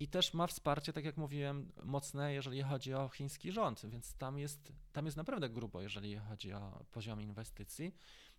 [0.00, 4.38] i też ma wsparcie, tak jak mówiłem, mocne, jeżeli chodzi o chiński rząd, więc tam
[4.38, 7.94] jest, tam jest naprawdę grubo, jeżeli chodzi o poziom inwestycji.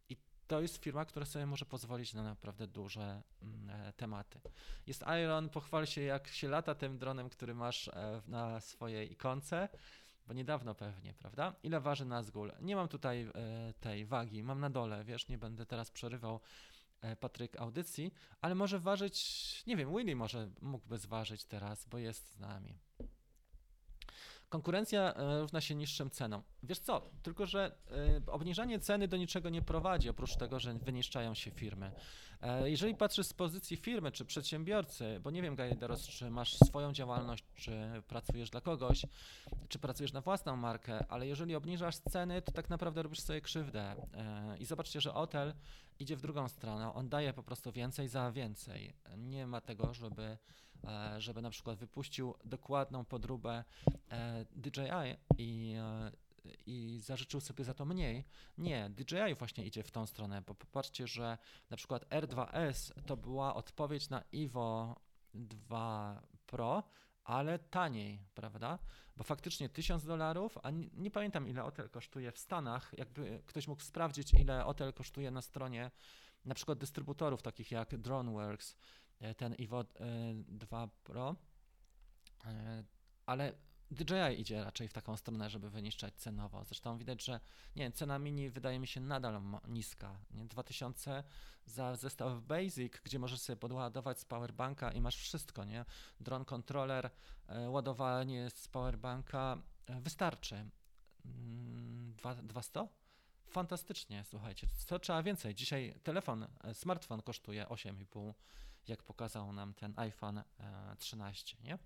[0.10, 4.42] I to jest firma, która sobie może pozwolić na naprawdę duże mm, e, tematy.
[4.88, 9.70] Jest Iron, pochwal się, jak się lata tym dronem, który masz e, na swojej ikonce
[10.28, 11.56] bo niedawno pewnie, prawda?
[11.64, 12.52] Ile waży Nazgul?
[12.62, 16.40] Nie mam tutaj e, tej wagi, mam na dole, wiesz, nie będę teraz przerywał
[17.02, 22.34] e, Patryk audycji, ale może ważyć, nie wiem, Willy może mógłby zważyć teraz, bo jest
[22.34, 22.80] z nami.
[24.54, 26.42] Konkurencja e, równa się niższym cenom.
[26.64, 27.76] Wiesz co, tylko że
[28.28, 31.92] e, obniżanie ceny do niczego nie prowadzi, oprócz tego, że wyniszczają się firmy.
[32.42, 36.94] E, jeżeli patrzysz z pozycji firmy czy przedsiębiorcy, bo nie wiem, Gajderos, czy masz swoją
[36.94, 39.06] działalność, czy pracujesz dla kogoś,
[39.70, 43.96] czy pracujesz na własną markę, ale jeżeli obniżasz ceny, to tak naprawdę robisz sobie krzywdę.
[44.60, 45.54] I zobaczcie, że hotel
[46.00, 46.94] idzie w drugą stronę.
[46.94, 48.94] On daje po prostu więcej za więcej.
[49.18, 50.38] Nie ma tego, żeby
[51.18, 53.64] żeby na przykład wypuścił dokładną podróbę
[54.10, 56.12] e, DJI i e,
[56.66, 58.26] i zażyczył sobie za to mniej.
[58.58, 61.38] Nie, DJI właśnie idzie w tą stronę, bo popatrzcie, że
[61.70, 64.96] na przykład R2S to była odpowiedź na Evo
[65.34, 66.84] 2 Pro,
[67.24, 68.80] ale taniej, prawda?
[69.18, 72.92] Bo faktycznie 1000 dolarów, a nie, nie, pamiętam ile hotel kosztuje w Stanach.
[72.98, 75.92] Jakby ktoś mógł sprawdzić, ile hotel kosztuje na stronie
[76.46, 78.76] na przykład dystrybutorów takich jak DroneWorks, e,
[79.38, 79.84] ten Evo
[80.48, 81.36] 2 Pro,
[82.46, 82.84] e,
[83.26, 83.54] ale
[83.92, 86.64] DJI idzie raczej w taką stronę, żeby wyniszczać cenowo.
[86.64, 87.40] Zresztą widać, że
[87.76, 90.20] nie, cena mini wydaje mi się nadal niska.
[90.32, 90.46] Nie?
[90.46, 91.24] 2000
[91.66, 95.86] za zestaw Basic, gdzie możesz sobie podładować z powerbanka i masz wszystko, nie?
[96.20, 97.10] Drone controller,
[97.48, 99.58] e, ładowanie z powerbanka
[99.88, 100.70] e, wystarczy.
[102.44, 102.80] 200?
[102.80, 102.88] Mm,
[103.50, 104.68] Fantastycznie, słuchajcie.
[104.88, 105.56] Co trzeba więcej?
[105.56, 108.34] Dzisiaj telefon, e, smartfon kosztuje 8,5,
[108.88, 110.44] jak pokazał nam ten iPhone
[110.98, 111.78] 13, nie?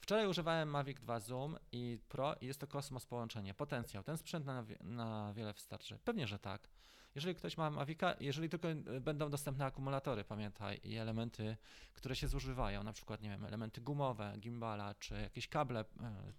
[0.00, 4.02] Wczoraj używałem Mavic 2 Zoom i Pro i jest to kosmos połączenie, potencjał.
[4.02, 5.98] Ten sprzęt na, na wiele wystarczy.
[6.04, 6.68] Pewnie, że tak.
[7.14, 11.56] Jeżeli ktoś ma Mavica, jeżeli tylko e, będą dostępne akumulatory, pamiętaj, i elementy,
[11.94, 15.84] które się zużywają, na przykład, nie wiem, elementy gumowe, gimbala, czy jakieś kable, e,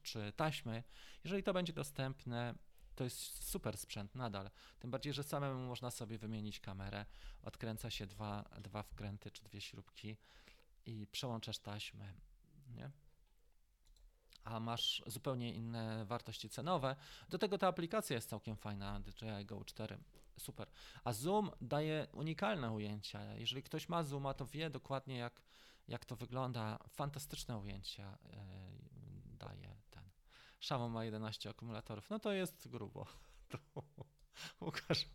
[0.04, 0.84] czy taśmy,
[1.24, 2.56] jeżeli to będzie dostępne,
[2.96, 4.50] to jest super sprzęt nadal.
[4.80, 7.06] Tym bardziej, że samemu można sobie wymienić kamerę,
[7.42, 10.18] odkręca się dwa, dwa wkręty czy dwie śrubki
[10.86, 12.14] i przełączasz taśmy,
[12.76, 12.92] nie?
[14.46, 16.96] a masz zupełnie inne wartości cenowe.
[17.30, 19.98] Do tego ta aplikacja jest całkiem fajna, DJI Go 4.
[20.38, 20.68] Super.
[21.04, 23.36] A Zoom daje unikalne ujęcia.
[23.36, 25.42] Jeżeli ktoś ma Zooma, to wie dokładnie, jak,
[25.88, 26.80] jak to wygląda.
[26.90, 28.38] Fantastyczne ujęcia yy,
[29.38, 29.76] daje
[30.66, 32.10] Xiaomi ma 11 akumulatorów.
[32.10, 33.06] No to jest grubo.
[33.50, 33.58] To
[34.62, 35.06] Łukasz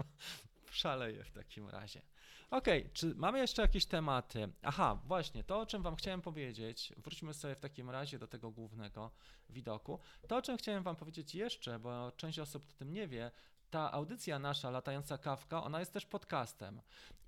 [0.70, 2.02] szaleje w takim razie.
[2.50, 4.52] Okay, czy mamy jeszcze jakieś tematy?
[4.62, 8.50] Aha, właśnie, to o czym Wam chciałem powiedzieć, wróćmy sobie w takim razie do tego
[8.50, 9.10] głównego
[9.48, 9.98] widoku.
[10.28, 13.30] To, o czym chciałem Wam powiedzieć jeszcze, bo część osób o tym nie wie,
[13.70, 16.80] ta audycja nasza, Latająca Kawka, ona jest też podcastem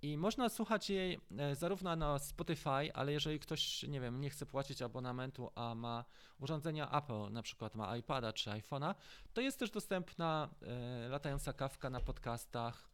[0.03, 4.47] i można słuchać jej e, zarówno na Spotify, ale jeżeli ktoś, nie wiem, nie chce
[4.47, 6.05] płacić abonamentu, a ma
[6.41, 8.95] urządzenia Apple, na przykład ma iPada czy iPhone'a,
[9.33, 12.91] to jest też dostępna e, Latająca Kawka na podcastach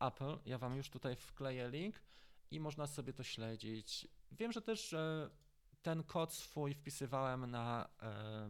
[0.00, 0.38] Apple.
[0.46, 2.02] Ja Wam już tutaj wkleję link
[2.50, 4.08] i można sobie to śledzić.
[4.32, 5.30] Wiem, że też e,
[5.82, 7.88] ten kod swój wpisywałem na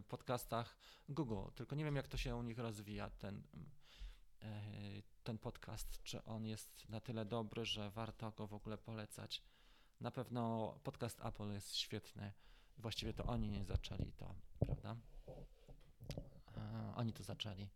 [0.07, 0.77] podcastach
[1.09, 3.43] Google, tylko nie wiem, jak to się u nich rozwija, ten,
[5.23, 9.41] ten podcast, czy on jest na tyle dobry, że warto go w ogóle polecać.
[9.99, 12.33] Na pewno podcast Apple jest świetny.
[12.77, 14.95] Właściwie to oni zaczęli to, prawda?
[16.95, 17.69] Oni to zaczęli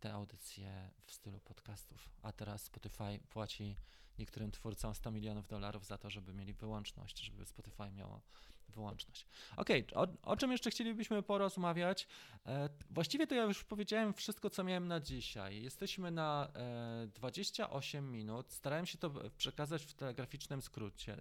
[0.00, 3.76] te audycje w stylu podcastów, a teraz Spotify płaci
[4.18, 8.22] niektórym twórcom 100 milionów dolarów za to, żeby mieli wyłączność, żeby Spotify miało
[8.70, 9.26] wyłączność.
[9.56, 12.06] Ok, o, o, czym jeszcze chcielibyśmy porozmawiać?
[12.46, 15.62] E, właściwie to ja już powiedziałem wszystko, co miałem na dzisiaj.
[15.62, 18.52] Jesteśmy na e, 28 minut.
[18.52, 21.16] Starałem się to przekazać w telegraficznym skrócie.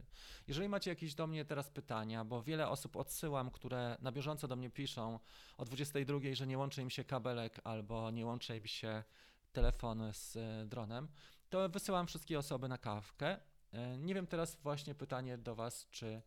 [0.48, 4.56] Jeżeli macie jakieś do mnie teraz pytania, bo wiele osób odsyłam, które na bieżąco do
[4.56, 5.20] mnie piszą
[5.58, 9.04] o 22, że nie łączy im się kabelek albo nie łączy im się
[9.52, 11.08] telefon z e, dronem,
[11.50, 13.40] to wysyłam wszystkie osoby na kawkę.
[13.72, 16.22] E, nie wiem teraz właśnie pytanie do Was, czy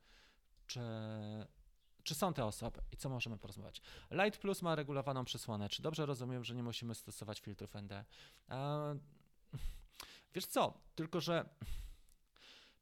[0.72, 0.80] czy,
[2.02, 3.82] czy są te osoby i co możemy porozmawiać.
[4.10, 5.68] Light Plus ma regulowaną przysłonę.
[5.68, 7.92] Czy dobrze rozumiem, że nie musimy stosować filtrów ND?
[7.92, 8.04] E,
[10.34, 11.48] wiesz co, tylko że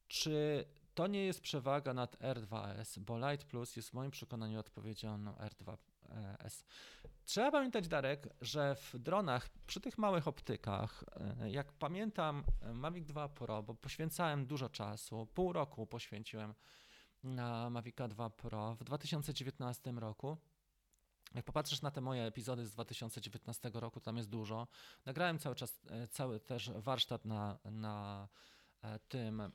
[0.08, 5.18] czy to nie jest przewaga nad R2S, bo Light Plus jest w moim przekonaniu odpowiedzią
[5.18, 6.64] na R2S.
[7.24, 11.04] Trzeba pamiętać, Darek, że w dronach, przy tych małych optykach,
[11.40, 16.54] e, jak pamiętam Mavic 2 Pro, bo poświęcałem dużo czasu, pół roku poświęciłem
[17.22, 20.36] na Mavica 2 Pro w 2019 roku.
[21.34, 24.68] Jak popatrzysz na te moje epizody z 2019 roku, tam jest dużo.
[25.04, 28.28] Nagrałem cały czas, e, cały też warsztat na, na
[28.82, 29.52] e, tym,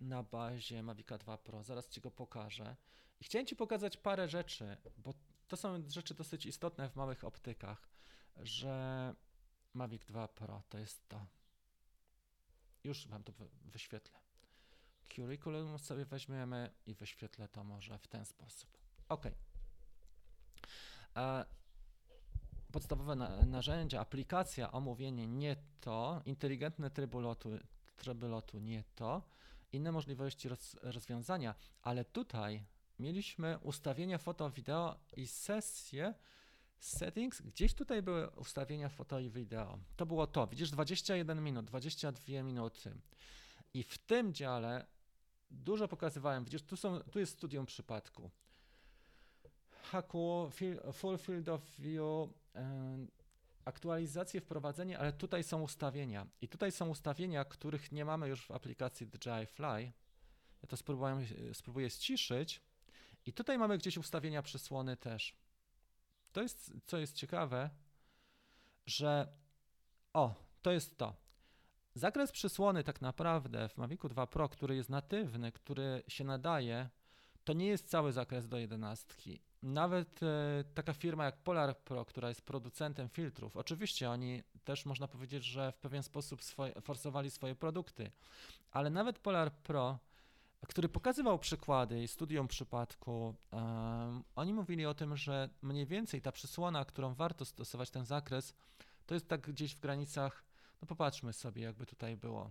[0.00, 1.62] na bazie Mavica 2 Pro.
[1.62, 2.76] Zaraz Ci go pokażę.
[3.20, 5.14] I chciałem Ci pokazać parę rzeczy, bo
[5.48, 7.88] to są rzeczy dosyć istotne w małych optykach,
[8.36, 9.14] że
[9.74, 11.26] Mavic 2 Pro to jest to.
[12.84, 14.23] Już Wam to wyświetlę
[15.08, 18.78] curriculum sobie weźmiemy i wyświetlę to może w ten sposób.
[19.08, 19.26] OK.
[21.16, 21.44] E,
[22.72, 27.50] podstawowe na, narzędzia, aplikacja, omówienie nie to, inteligentne tryby lotu,
[27.96, 29.22] tryby lotu nie to,
[29.72, 32.64] inne możliwości roz, rozwiązania, ale tutaj
[32.98, 36.14] mieliśmy ustawienia foto, wideo i sesje
[36.78, 39.78] settings, gdzieś tutaj były ustawienia foto i wideo.
[39.96, 42.94] To było to, widzisz 21 minut, 22 minuty.
[43.74, 44.86] I w tym dziale
[45.54, 46.44] dużo pokazywałem.
[46.44, 48.30] Widzisz, tu, są, tu jest studium przypadku.
[49.82, 50.50] Haku,
[50.92, 52.28] full field of view,
[53.64, 56.26] aktualizacje, wprowadzenie, ale tutaj są ustawienia.
[56.40, 59.92] I tutaj są ustawienia, których nie mamy już w aplikacji DJI Fly.
[60.62, 62.60] Ja to spróbuję, spróbuję ściszyć.
[63.26, 65.36] I tutaj mamy gdzieś ustawienia przysłony też.
[66.32, 67.70] To jest, co jest ciekawe,
[68.86, 69.28] że
[70.12, 71.23] o, to jest to.
[71.94, 76.88] Zakres przysłony tak naprawdę w Mavicu 2 Pro, który jest natywny, który się nadaje,
[77.44, 79.14] to nie jest cały zakres do 11.
[79.62, 85.08] Nawet e, taka firma jak Polar Pro, która jest producentem filtrów, oczywiście oni też można
[85.08, 88.10] powiedzieć, że w pewien sposób swoje, forsowali swoje produkty,
[88.70, 89.98] ale nawet Polar Pro,
[90.68, 93.34] który pokazywał przykłady i studium przypadku,
[94.36, 98.54] oni mówili o tym, że mniej więcej ta przysłona, którą warto stosować ten zakres,
[99.06, 100.44] to jest tak gdzieś w granicach,
[100.84, 102.50] no popatrzmy sobie, jakby tutaj było.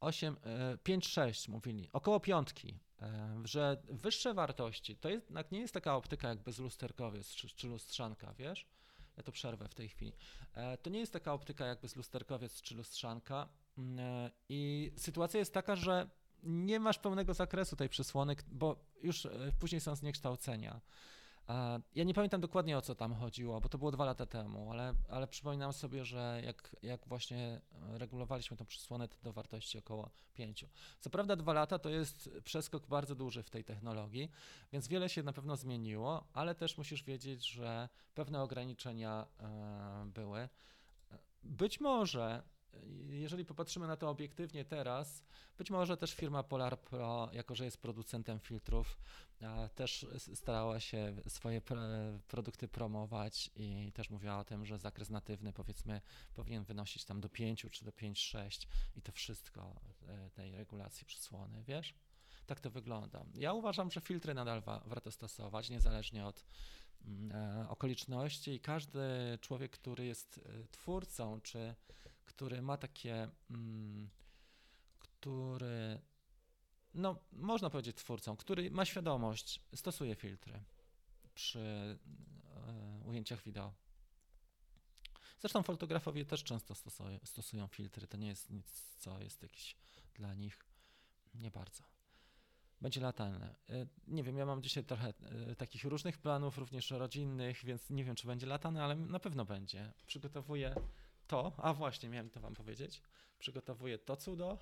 [0.00, 0.36] 8,
[0.82, 6.28] 5, 6 mówili, około piątki, e, że wyższe wartości, to jednak nie jest taka optyka
[6.28, 8.66] jak bezlusterkowiec czy, czy lustrzanka, wiesz?
[9.16, 10.12] Ja to przerwę w tej chwili.
[10.54, 15.54] E, to nie jest taka optyka jak bezlusterkowiec czy lustrzanka mm, e, i sytuacja jest
[15.54, 16.10] taka, że
[16.42, 19.26] nie masz pełnego zakresu tej przysłony, bo już
[19.58, 20.80] później są zniekształcenia.
[21.94, 24.94] Ja nie pamiętam dokładnie o co tam chodziło, bo to było dwa lata temu, ale,
[25.08, 27.60] ale przypominam sobie, że jak, jak właśnie
[27.92, 30.64] regulowaliśmy tą przysłonę do wartości około 5.
[31.00, 34.30] Co prawda dwa lata to jest przeskok bardzo duży w tej technologii,
[34.72, 40.48] więc wiele się na pewno zmieniło, ale też musisz wiedzieć, że pewne ograniczenia e, były.
[41.42, 42.42] Być może
[43.08, 45.24] jeżeli popatrzymy na to obiektywnie teraz,
[45.58, 48.98] być może też firma Polar Pro, jako że jest producentem filtrów,
[49.74, 51.62] też starała się swoje
[52.28, 56.00] produkty promować i też mówiła o tym, że zakres natywny powiedzmy
[56.34, 61.62] powinien wynosić tam do 5 czy do 5-6 i to wszystko e, tej regulacji przysłony,
[61.62, 61.94] wiesz?
[62.46, 63.24] Tak to wygląda.
[63.34, 66.44] Ja uważam, że filtry nadal wa warto stosować, niezależnie od
[67.04, 69.00] mm, e, okoliczności i każdy
[69.40, 71.74] człowiek, który jest e, twórcą, czy
[72.26, 74.10] który ma takie, mm,
[74.98, 76.00] który,
[76.94, 80.62] no można powiedzieć twórcą, który ma świadomość, stosuje filtry
[81.34, 83.72] przy e, ujęciach wideo.
[85.40, 89.76] Zresztą fotografowie też często stosują, stosują filtry, to nie jest nic, co jest jakiś
[90.14, 90.64] dla nich
[91.34, 91.82] nie bardzo.
[92.80, 93.54] Będzie latane.
[93.68, 98.04] E, nie wiem, ja mam dzisiaj trochę e, takich różnych planów, również rodzinnych, więc nie
[98.04, 99.92] wiem, czy będzie latane, ale na pewno będzie.
[100.06, 100.74] Przygotowuję
[101.30, 103.02] to, a właśnie miałem to wam powiedzieć,
[103.38, 104.58] przygotowuję to cudo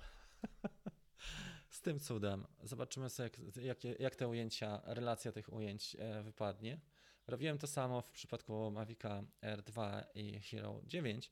[1.69, 2.47] z tym cudem.
[2.63, 6.79] Zobaczymy sobie, jak, jak, jak te ujęcia, relacja tych ujęć e, wypadnie.
[7.27, 11.31] Robiłem to samo w przypadku Mavica R2 i Hero 9.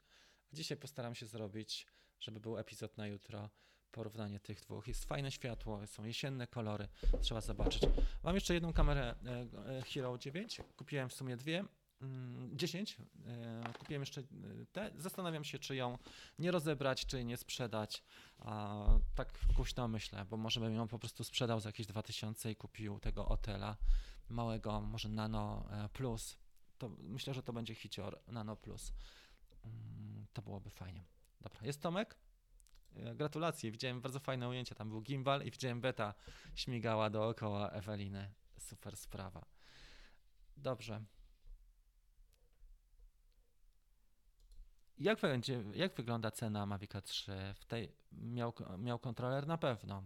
[0.54, 1.88] Dzisiaj postaram się zrobić,
[2.20, 3.50] żeby był epizod na jutro,
[3.92, 4.88] porównanie tych dwóch.
[4.88, 6.88] Jest fajne światło, są jesienne kolory,
[7.22, 7.84] trzeba zobaczyć.
[8.24, 9.48] Mam jeszcze jedną kamerę e,
[9.78, 11.66] e, Hero 9, kupiłem w sumie dwie.
[12.02, 12.98] 10.
[13.26, 14.26] Mm, e, kupiłem jeszcze e,
[14.72, 14.92] te.
[14.98, 15.98] Zastanawiam się, czy ją
[16.40, 18.04] nie rozebrać, czy nie sprzedać.
[19.16, 23.00] Tak głośno myślę, bo może bym ją po prostu sprzedał za jakieś 2000 i kupił
[23.00, 23.78] tego Otela
[24.30, 26.38] małego, może Nano e, Plus.
[26.78, 28.94] To myślę, że to będzie hicior Nano Plus.
[29.66, 31.06] Mm, to byłoby fajnie.
[31.42, 32.18] Dobra, jest Tomek?
[33.16, 34.76] Gratulacje, widziałem bardzo fajne ujęcie.
[34.76, 36.14] Tam był gimbal i widziałem beta
[36.56, 38.34] śmigała dookoła Eweliny.
[38.60, 39.46] Super sprawa.
[40.58, 41.06] Dobrze.
[45.00, 47.32] Jak, będzie, jak wygląda cena Mavica 3?
[47.56, 50.04] W tej miał, miał kontroler na pewno.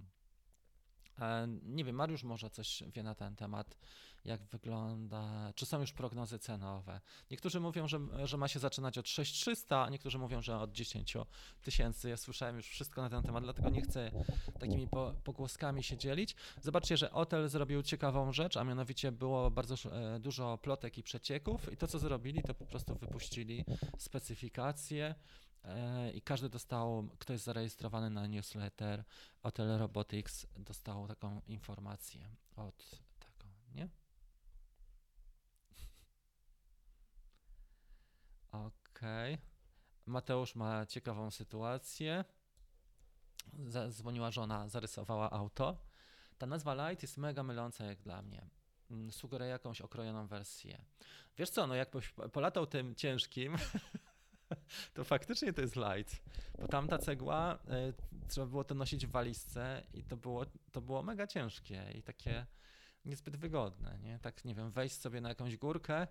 [1.21, 3.77] E, nie wiem, Mariusz może coś wie na ten temat
[4.25, 7.01] jak wygląda, czy są już prognozy cenowe.
[7.31, 11.17] Niektórzy mówią, że, że ma się zaczynać od 6300, a niektórzy mówią, że od 10
[11.61, 12.09] tysięcy.
[12.09, 14.11] Ja słyszałem już wszystko na ten temat, dlatego nie chcę
[14.59, 16.35] takimi po, pogłoskami się dzielić.
[16.61, 21.73] Zobaczcie, że Otel zrobił ciekawą rzecz, a mianowicie było bardzo e, dużo plotek i przecieków
[21.73, 23.65] i to, co zrobili, to po prostu wypuścili
[23.97, 25.15] specyfikacje e,
[26.13, 29.03] i każdy dostał, kto jest zarejestrowany na newsletter
[29.43, 33.45] Hotel Robotics, dostał taką informację od tego,
[33.75, 33.89] nie?
[38.51, 39.33] Okej.
[39.33, 39.51] Okay.
[40.05, 42.25] Mateusz ma ciekawą sytuację.
[43.65, 45.77] Zadzwoniła żona, zarysowała auto.
[46.37, 48.49] Ta nazwa Light jest mega myląca jak dla mnie.
[48.91, 50.85] Mm, sugeruje jakąś okrojoną wersję.
[51.37, 53.55] Wiesz co, no jakbyś polatał tym ciężkim,
[54.93, 56.23] to faktycznie to jest light.
[56.59, 61.03] Bo tamta cegła, y, trzeba było to nosić w walizce i to było, to było
[61.03, 62.45] mega ciężkie i takie
[63.05, 64.19] niezbyt wygodne, nie?
[64.19, 66.07] Tak, nie wiem, wejść sobie na jakąś górkę,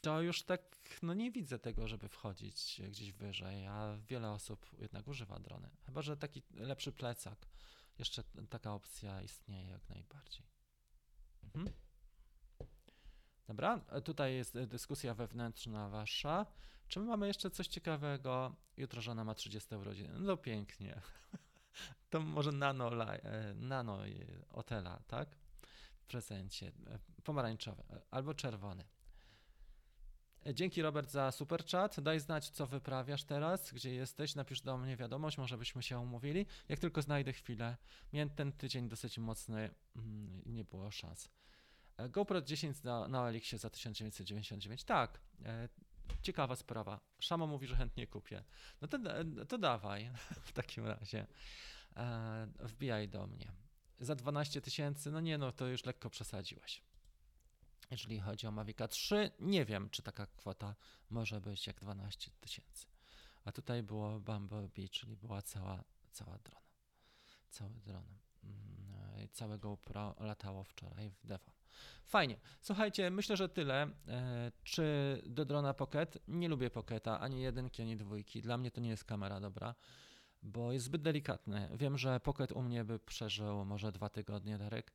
[0.00, 0.62] to już tak,
[1.02, 5.70] no nie widzę tego, żeby wchodzić gdzieś wyżej, a wiele osób jednak używa drony.
[5.86, 7.46] Chyba, że taki lepszy plecak.
[7.98, 10.55] Jeszcze taka opcja istnieje jak najbardziej.
[13.56, 16.46] Dobra, e, tutaj jest e, dyskusja wewnętrzna wasza.
[16.88, 18.54] Czy my mamy jeszcze coś ciekawego?
[18.76, 20.18] Jutro żona ma 30 urodziny.
[20.18, 21.00] No pięknie.
[22.10, 23.98] To może nano, e, nano
[24.50, 25.36] Otela, tak?
[25.98, 26.72] W prezencie.
[27.24, 28.84] Pomarańczowy albo czerwony.
[30.54, 32.00] Dzięki Robert za super chat.
[32.00, 34.34] Daj znać, co wyprawiasz teraz, gdzie jesteś.
[34.34, 36.46] Napisz do mnie wiadomość, może byśmy się umówili.
[36.68, 37.76] Jak tylko znajdę chwilę.
[38.12, 41.30] Miałem ten tydzień dosyć mocny mm, i nie było szans.
[41.96, 44.84] E, GoPro 10 na, na Elixie za 1999.
[44.84, 45.68] Tak, e,
[46.22, 47.00] ciekawa sprawa.
[47.18, 48.44] Szamo mówi, że chętnie kupię.
[48.80, 50.10] No to, e, to dawaj
[50.48, 51.26] w takim razie.
[52.58, 53.52] Wbijaj do mnie.
[54.00, 56.82] Za 12 tysięcy, no nie no, to już lekko przesadziłeś.
[57.90, 60.74] Jeżeli chodzi o Mavica 3, nie wiem, czy taka kwota
[61.10, 62.86] może być jak 12 tysięcy.
[63.44, 66.66] A tutaj było Bumblebee, czyli była cała, cała drona.
[67.50, 68.18] Cały dron.
[68.44, 71.55] Mm, Całe GoPro latało wczoraj w Devon.
[72.04, 72.36] Fajnie.
[72.60, 73.90] Słuchajcie, myślę, że tyle.
[74.08, 76.18] E, Czy do drona Pocket?
[76.28, 78.40] Nie lubię Pocketa, ani jedynki, ani dwójki.
[78.42, 79.74] Dla mnie to nie jest kamera dobra,
[80.42, 81.68] bo jest zbyt delikatny.
[81.74, 84.92] Wiem, że Pocket u mnie by przeżył może dwa tygodnie, Darek.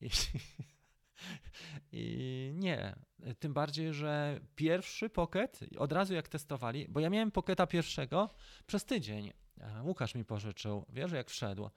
[0.00, 0.08] I,
[1.92, 2.96] I nie.
[3.38, 8.30] Tym bardziej, że pierwszy Pocket, od razu jak testowali, bo ja miałem Pocketa pierwszego
[8.66, 9.32] przez tydzień.
[9.60, 11.70] E, Łukasz mi pożyczył, wiesz, jak wszedł.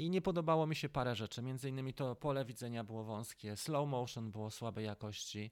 [0.00, 1.42] I nie podobało mi się parę rzeczy.
[1.42, 5.50] Między innymi to pole widzenia było wąskie, slow motion było słabej jakości.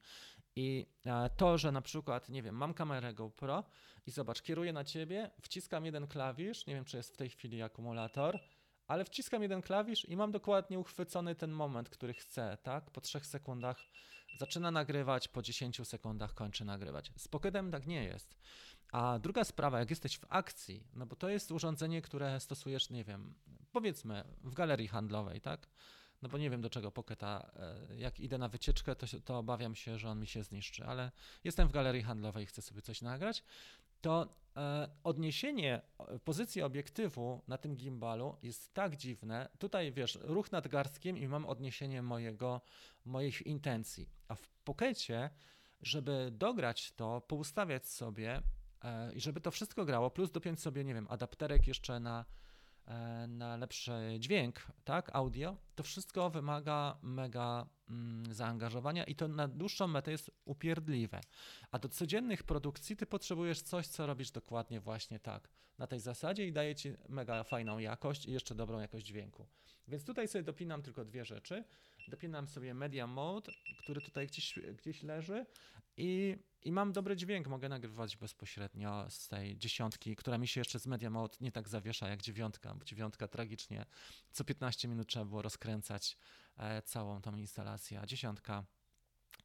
[0.56, 3.64] I e, to, że na przykład, nie wiem, mam kamerę GoPro
[4.06, 7.62] i zobacz, kieruję na ciebie, wciskam jeden klawisz, nie wiem, czy jest w tej chwili
[7.62, 8.38] akumulator,
[8.86, 12.90] ale wciskam jeden klawisz i mam dokładnie uchwycony ten moment, który chcę, tak?
[12.90, 13.78] Po trzech sekundach
[14.38, 17.12] zaczyna nagrywać, po 10 sekundach kończy nagrywać.
[17.16, 18.36] Z Pocketem tak nie jest.
[18.92, 23.04] A druga sprawa, jak jesteś w akcji, no bo to jest urządzenie, które stosujesz, nie
[23.04, 23.34] wiem,
[23.72, 25.68] powiedzmy w galerii handlowej, tak?
[26.22, 27.50] No bo nie wiem do czego Pocketa,
[27.90, 31.10] e, jak idę na wycieczkę, to, to obawiam się, że on mi się zniszczy, ale
[31.44, 33.44] jestem w galerii handlowej i chcę sobie coś nagrać,
[34.00, 35.82] to e, odniesienie
[36.24, 39.48] pozycji obiektywu na tym gimbalu jest tak dziwne.
[39.58, 42.60] Tutaj wiesz, ruch nadgarstkiem i mam odniesienie mojego,
[43.04, 44.08] moich intencji.
[44.28, 45.30] A w Pockecie,
[45.80, 48.42] żeby dograć to, poustawiać sobie
[48.82, 52.24] e, i żeby to wszystko grało, plus dopiąć sobie, nie wiem, adapterek jeszcze na,
[52.86, 57.66] e, na lepszy dźwięk, tak, audio, to wszystko wymaga mega
[58.30, 61.20] zaangażowania i to na dłuższą metę jest upierdliwe.
[61.70, 66.46] A do codziennych produkcji ty potrzebujesz coś, co robisz dokładnie właśnie tak, na tej zasadzie
[66.46, 69.46] i daje ci mega fajną jakość i jeszcze dobrą jakość dźwięku.
[69.88, 71.64] Więc tutaj sobie dopinam tylko dwie rzeczy.
[72.08, 75.46] Dopinam sobie Media Mode, który tutaj gdzieś, gdzieś leży
[75.96, 80.78] i, i mam dobry dźwięk, mogę nagrywać bezpośrednio z tej dziesiątki, która mi się jeszcze
[80.78, 83.86] z Media Mode nie tak zawiesza jak dziewiątka, bo dziewiątka tragicznie
[84.32, 86.16] co 15 minut trzeba było rozkręcać
[86.84, 88.64] całą tą instalację, a dziesiątka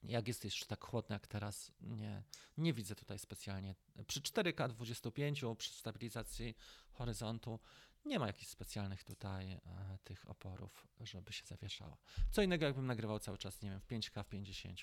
[0.04, 2.24] jak jest jeszcze tak chłodno jak teraz, nie,
[2.58, 3.76] nie widzę tutaj specjalnie.
[4.08, 6.56] Przy 4K 25, przy stabilizacji
[6.92, 7.60] horyzontu
[8.06, 9.60] nie ma jakichś specjalnych tutaj e,
[10.04, 11.98] tych oporów, żeby się zawieszało.
[12.32, 14.80] Co innego jakbym nagrywał cały czas, nie wiem, w 5K, w 50.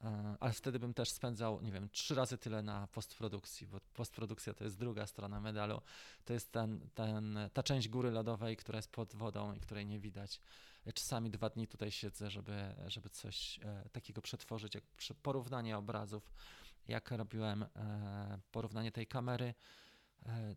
[0.00, 4.54] E, Ale wtedy bym też spędzał, nie wiem, trzy razy tyle na postprodukcji, bo postprodukcja
[4.54, 5.80] to jest druga strona medalu.
[6.24, 10.00] To jest ten, ten, ta część góry lodowej, która jest pod wodą i której nie
[10.00, 10.40] widać.
[10.94, 14.84] Czasami dwa dni tutaj siedzę, żeby, żeby coś e, takiego przetworzyć, jak
[15.22, 16.32] porównanie obrazów,
[16.88, 19.54] jak robiłem e, porównanie tej kamery
[20.26, 20.54] e,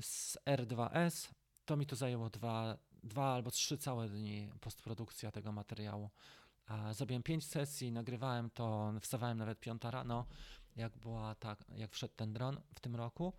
[0.00, 1.30] z R2S,
[1.64, 6.10] to mi to zajęło dwa, dwa albo trzy całe dni postprodukcja tego materiału.
[6.92, 10.26] Zrobiłem pięć sesji, nagrywałem to, wstawałem nawet piąta rano,
[10.76, 13.32] jak była tak, jak wszedł ten dron w tym roku.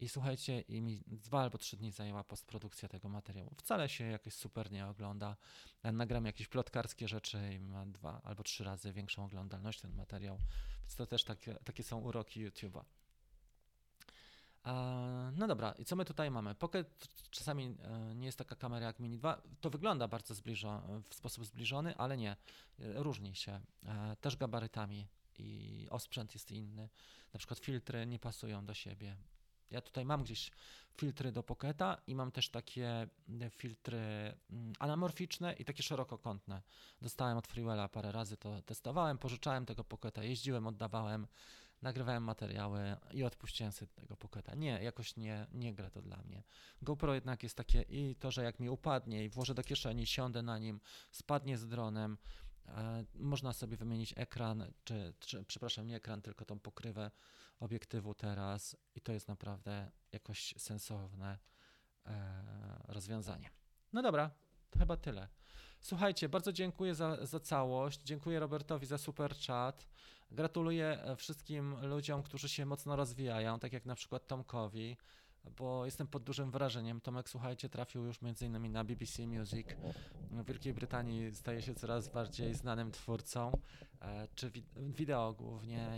[0.00, 3.54] I słuchajcie, i mi dwa albo trzy dni zajęła postprodukcja tego materiału.
[3.56, 5.36] Wcale się jakoś super nie ogląda.
[5.82, 10.38] Ja Nagram jakieś plotkarskie rzeczy i ma dwa albo trzy razy większą oglądalność ten materiał.
[10.80, 12.84] Więc to też takie, takie są uroki YouTube'a.
[15.32, 16.54] No dobra, i co my tutaj mamy?
[16.54, 19.42] Pocket czasami e, nie jest taka kamera jak Mini 2.
[19.60, 22.30] To wygląda bardzo zbliżo, w sposób zbliżony, ale nie.
[22.30, 22.36] E,
[22.78, 23.60] Różni się.
[23.86, 26.88] E, Też gabarytami i osprzęt jest inny.
[27.32, 29.16] Na przykład filtry nie pasują do siebie.
[29.70, 30.50] Ja tutaj mam gdzieś
[30.98, 36.62] filtry do Pocketa i mam też takie mm, filtry mm, anamorficzne i takie szerokokątne.
[37.02, 41.26] Dostałem od Freewella parę razy, to testowałem, pożyczałem tego Pocketa, jeździłem, oddawałem,
[41.82, 44.54] nagrywałem materiały i odpuściłem sobie tego Pocketa.
[44.54, 46.42] Nie, jakoś nie, nie gra to dla mnie.
[46.82, 50.42] GoPro jednak jest takie i to, że jak mi upadnie i włożę do kieszeni, siądę
[50.42, 52.18] na nim, spadnie z dronem,
[52.68, 57.10] e, można sobie wymienić ekran, czy, czy przepraszam, nie ekran, tylko tą pokrywę
[57.60, 61.38] obiektywu teraz i to jest naprawdę jakoś sensowne
[62.06, 62.12] e,
[62.88, 63.50] rozwiązanie.
[63.92, 64.30] No dobra,
[64.70, 65.28] To chyba tyle.
[65.80, 68.00] Słuchajcie, bardzo dziękuję za, za całość.
[68.02, 69.88] Dziękuję Robertowi za super chat.
[70.30, 74.96] Gratuluję e, wszystkim ludziom, którzy się mocno rozwijają, tak jak na przykład Tomkowi,
[75.56, 77.00] bo jestem pod dużym wrażeniem.
[77.00, 79.66] Tomek, słuchajcie, trafił już innymi na BBC Music.
[80.30, 83.52] W Wielkiej Brytanii staje się coraz bardziej znanym twórcą,
[84.00, 85.88] e, czy wi wideo głównie,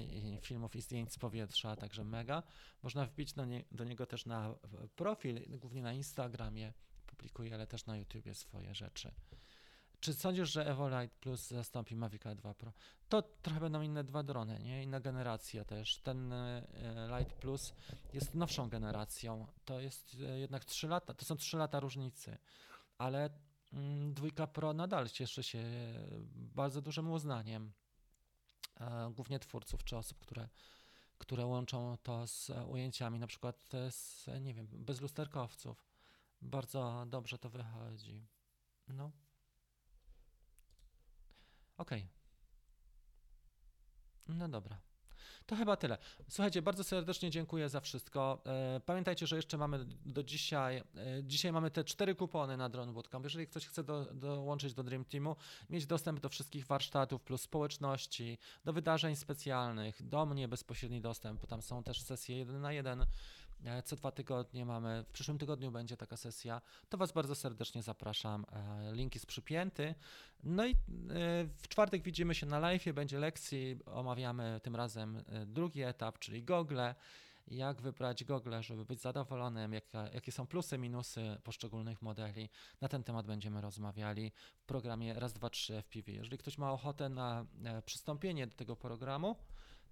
[0.41, 2.43] filmów i zdjęć z powietrza, także mega.
[2.83, 4.55] Można wbić do, nie do niego też na
[4.97, 6.73] profil, głównie na Instagramie
[7.07, 9.13] publikuje, ale też na YouTubie swoje rzeczy.
[10.01, 12.73] Czy sądzisz, że Evo Lite Plus zastąpi Mavic 2 Pro?
[13.09, 14.83] To trochę będą inne dwa drony, nie?
[14.83, 15.99] Inna generacja też.
[15.99, 16.63] Ten e,
[17.19, 17.73] Lite Plus
[18.13, 19.47] jest nowszą generacją.
[19.65, 22.39] To jest e, jednak 3 lata, to są 3 lata różnicy.
[22.99, 23.31] Ale
[23.73, 25.63] mm, dwójka Pro nadal cieszy się
[26.35, 27.73] bardzo dużym uznaniem.
[28.81, 30.49] E, głównie twórców czy osób, które,
[31.19, 35.87] które łączą to z ujęciami, na przykład z, nie wiem, bezlusterkowców.
[36.43, 38.27] Bardzo dobrze to wychodzi.
[38.89, 39.11] No.
[41.81, 42.07] Okej.
[44.29, 44.81] No dobra.
[45.47, 45.99] To chyba tyle.
[46.29, 48.43] Słuchajcie, bardzo serdecznie dziękuję za wszystko.
[48.47, 50.83] E, pamiętajcie, że jeszcze mamy do dzisiaj, e,
[51.25, 53.25] dzisiaj mamy te cztery kupony na Drone Bootcamp.
[53.25, 55.37] Jeżeli ktoś chce do, dołączyć do Dream Teamu,
[55.71, 61.47] mieć dostęp do wszystkich warsztatów plus społeczności, do wydarzeń specjalnych, do mnie bezpośredni dostęp, bo
[61.47, 63.07] tam są też sesje jeden na jeden, E,
[63.85, 68.47] co dwa tygodnie mamy, w przyszłym tygodniu będzie taka sesja, to Was bardzo serdecznie zapraszam.
[68.53, 69.95] E, link jest przypięty.
[70.43, 70.75] No i e,
[71.57, 76.95] w czwartek widzimy się na live, będzie lekcji, omawiamy tym razem drugi etap, czyli gogle
[77.51, 82.49] jak wybrać gogle, żeby być zadowolonym, jaka, jakie są plusy, minusy poszczególnych modeli.
[82.81, 86.13] Na ten temat będziemy rozmawiali w programie raz, dwa, trzy FPV.
[86.13, 87.47] Jeżeli ktoś ma ochotę na
[87.85, 89.37] przystąpienie do tego programu,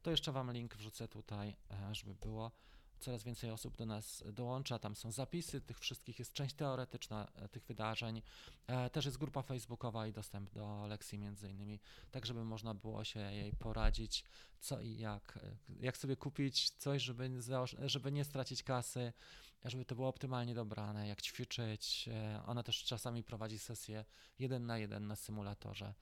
[0.03, 1.57] to jeszcze Wam link wrzucę tutaj,
[1.93, 2.51] żeby było
[2.99, 4.79] coraz więcej osób do nas dołącza.
[4.79, 8.23] Tam są zapisy tych wszystkich, jest część teoretyczna e, tych wydarzeń.
[8.67, 11.81] E, też jest grupa facebookowa i dostęp do lekcji między innymi,
[12.11, 14.25] tak żeby można było się jej poradzić,
[14.61, 17.31] co i jak, e, jak sobie kupić coś, żeby,
[17.81, 19.13] żeby nie stracić kasy,
[19.65, 22.09] żeby to było optymalnie dobrane, jak ćwiczyć.
[22.47, 24.05] Ona też czasami prowadzi sesję
[24.39, 25.95] jeden na jeden na symulatorze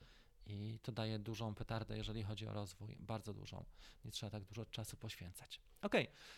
[0.47, 3.65] i to daje dużą petardę, jeżeli chodzi o rozwój, bardzo dużą.
[4.05, 5.61] Nie trzeba tak dużo czasu poświęcać.
[5.81, 5.93] Ok,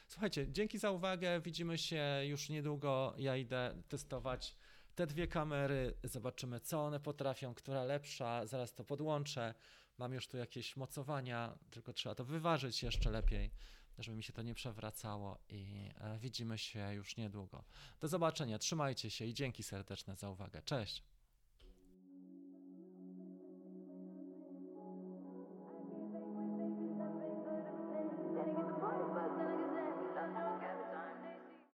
[0.07, 1.41] słuchajcie, dzięki za uwagę.
[1.41, 3.13] Widzimy się już niedługo.
[3.17, 4.55] Ja idę testować
[4.95, 8.45] te dwie kamery, zobaczymy, co one potrafią, która lepsza.
[8.45, 9.53] Zaraz to podłączę.
[9.97, 13.51] Mam już tu jakieś mocowania, tylko trzeba to wyważyć jeszcze lepiej,
[13.97, 15.39] żeby mi się to nie przewracało.
[15.49, 17.63] I e, widzimy się już niedługo.
[17.99, 20.61] Do zobaczenia, trzymajcie się i dzięki serdeczne za uwagę.
[20.61, 21.03] Cześć.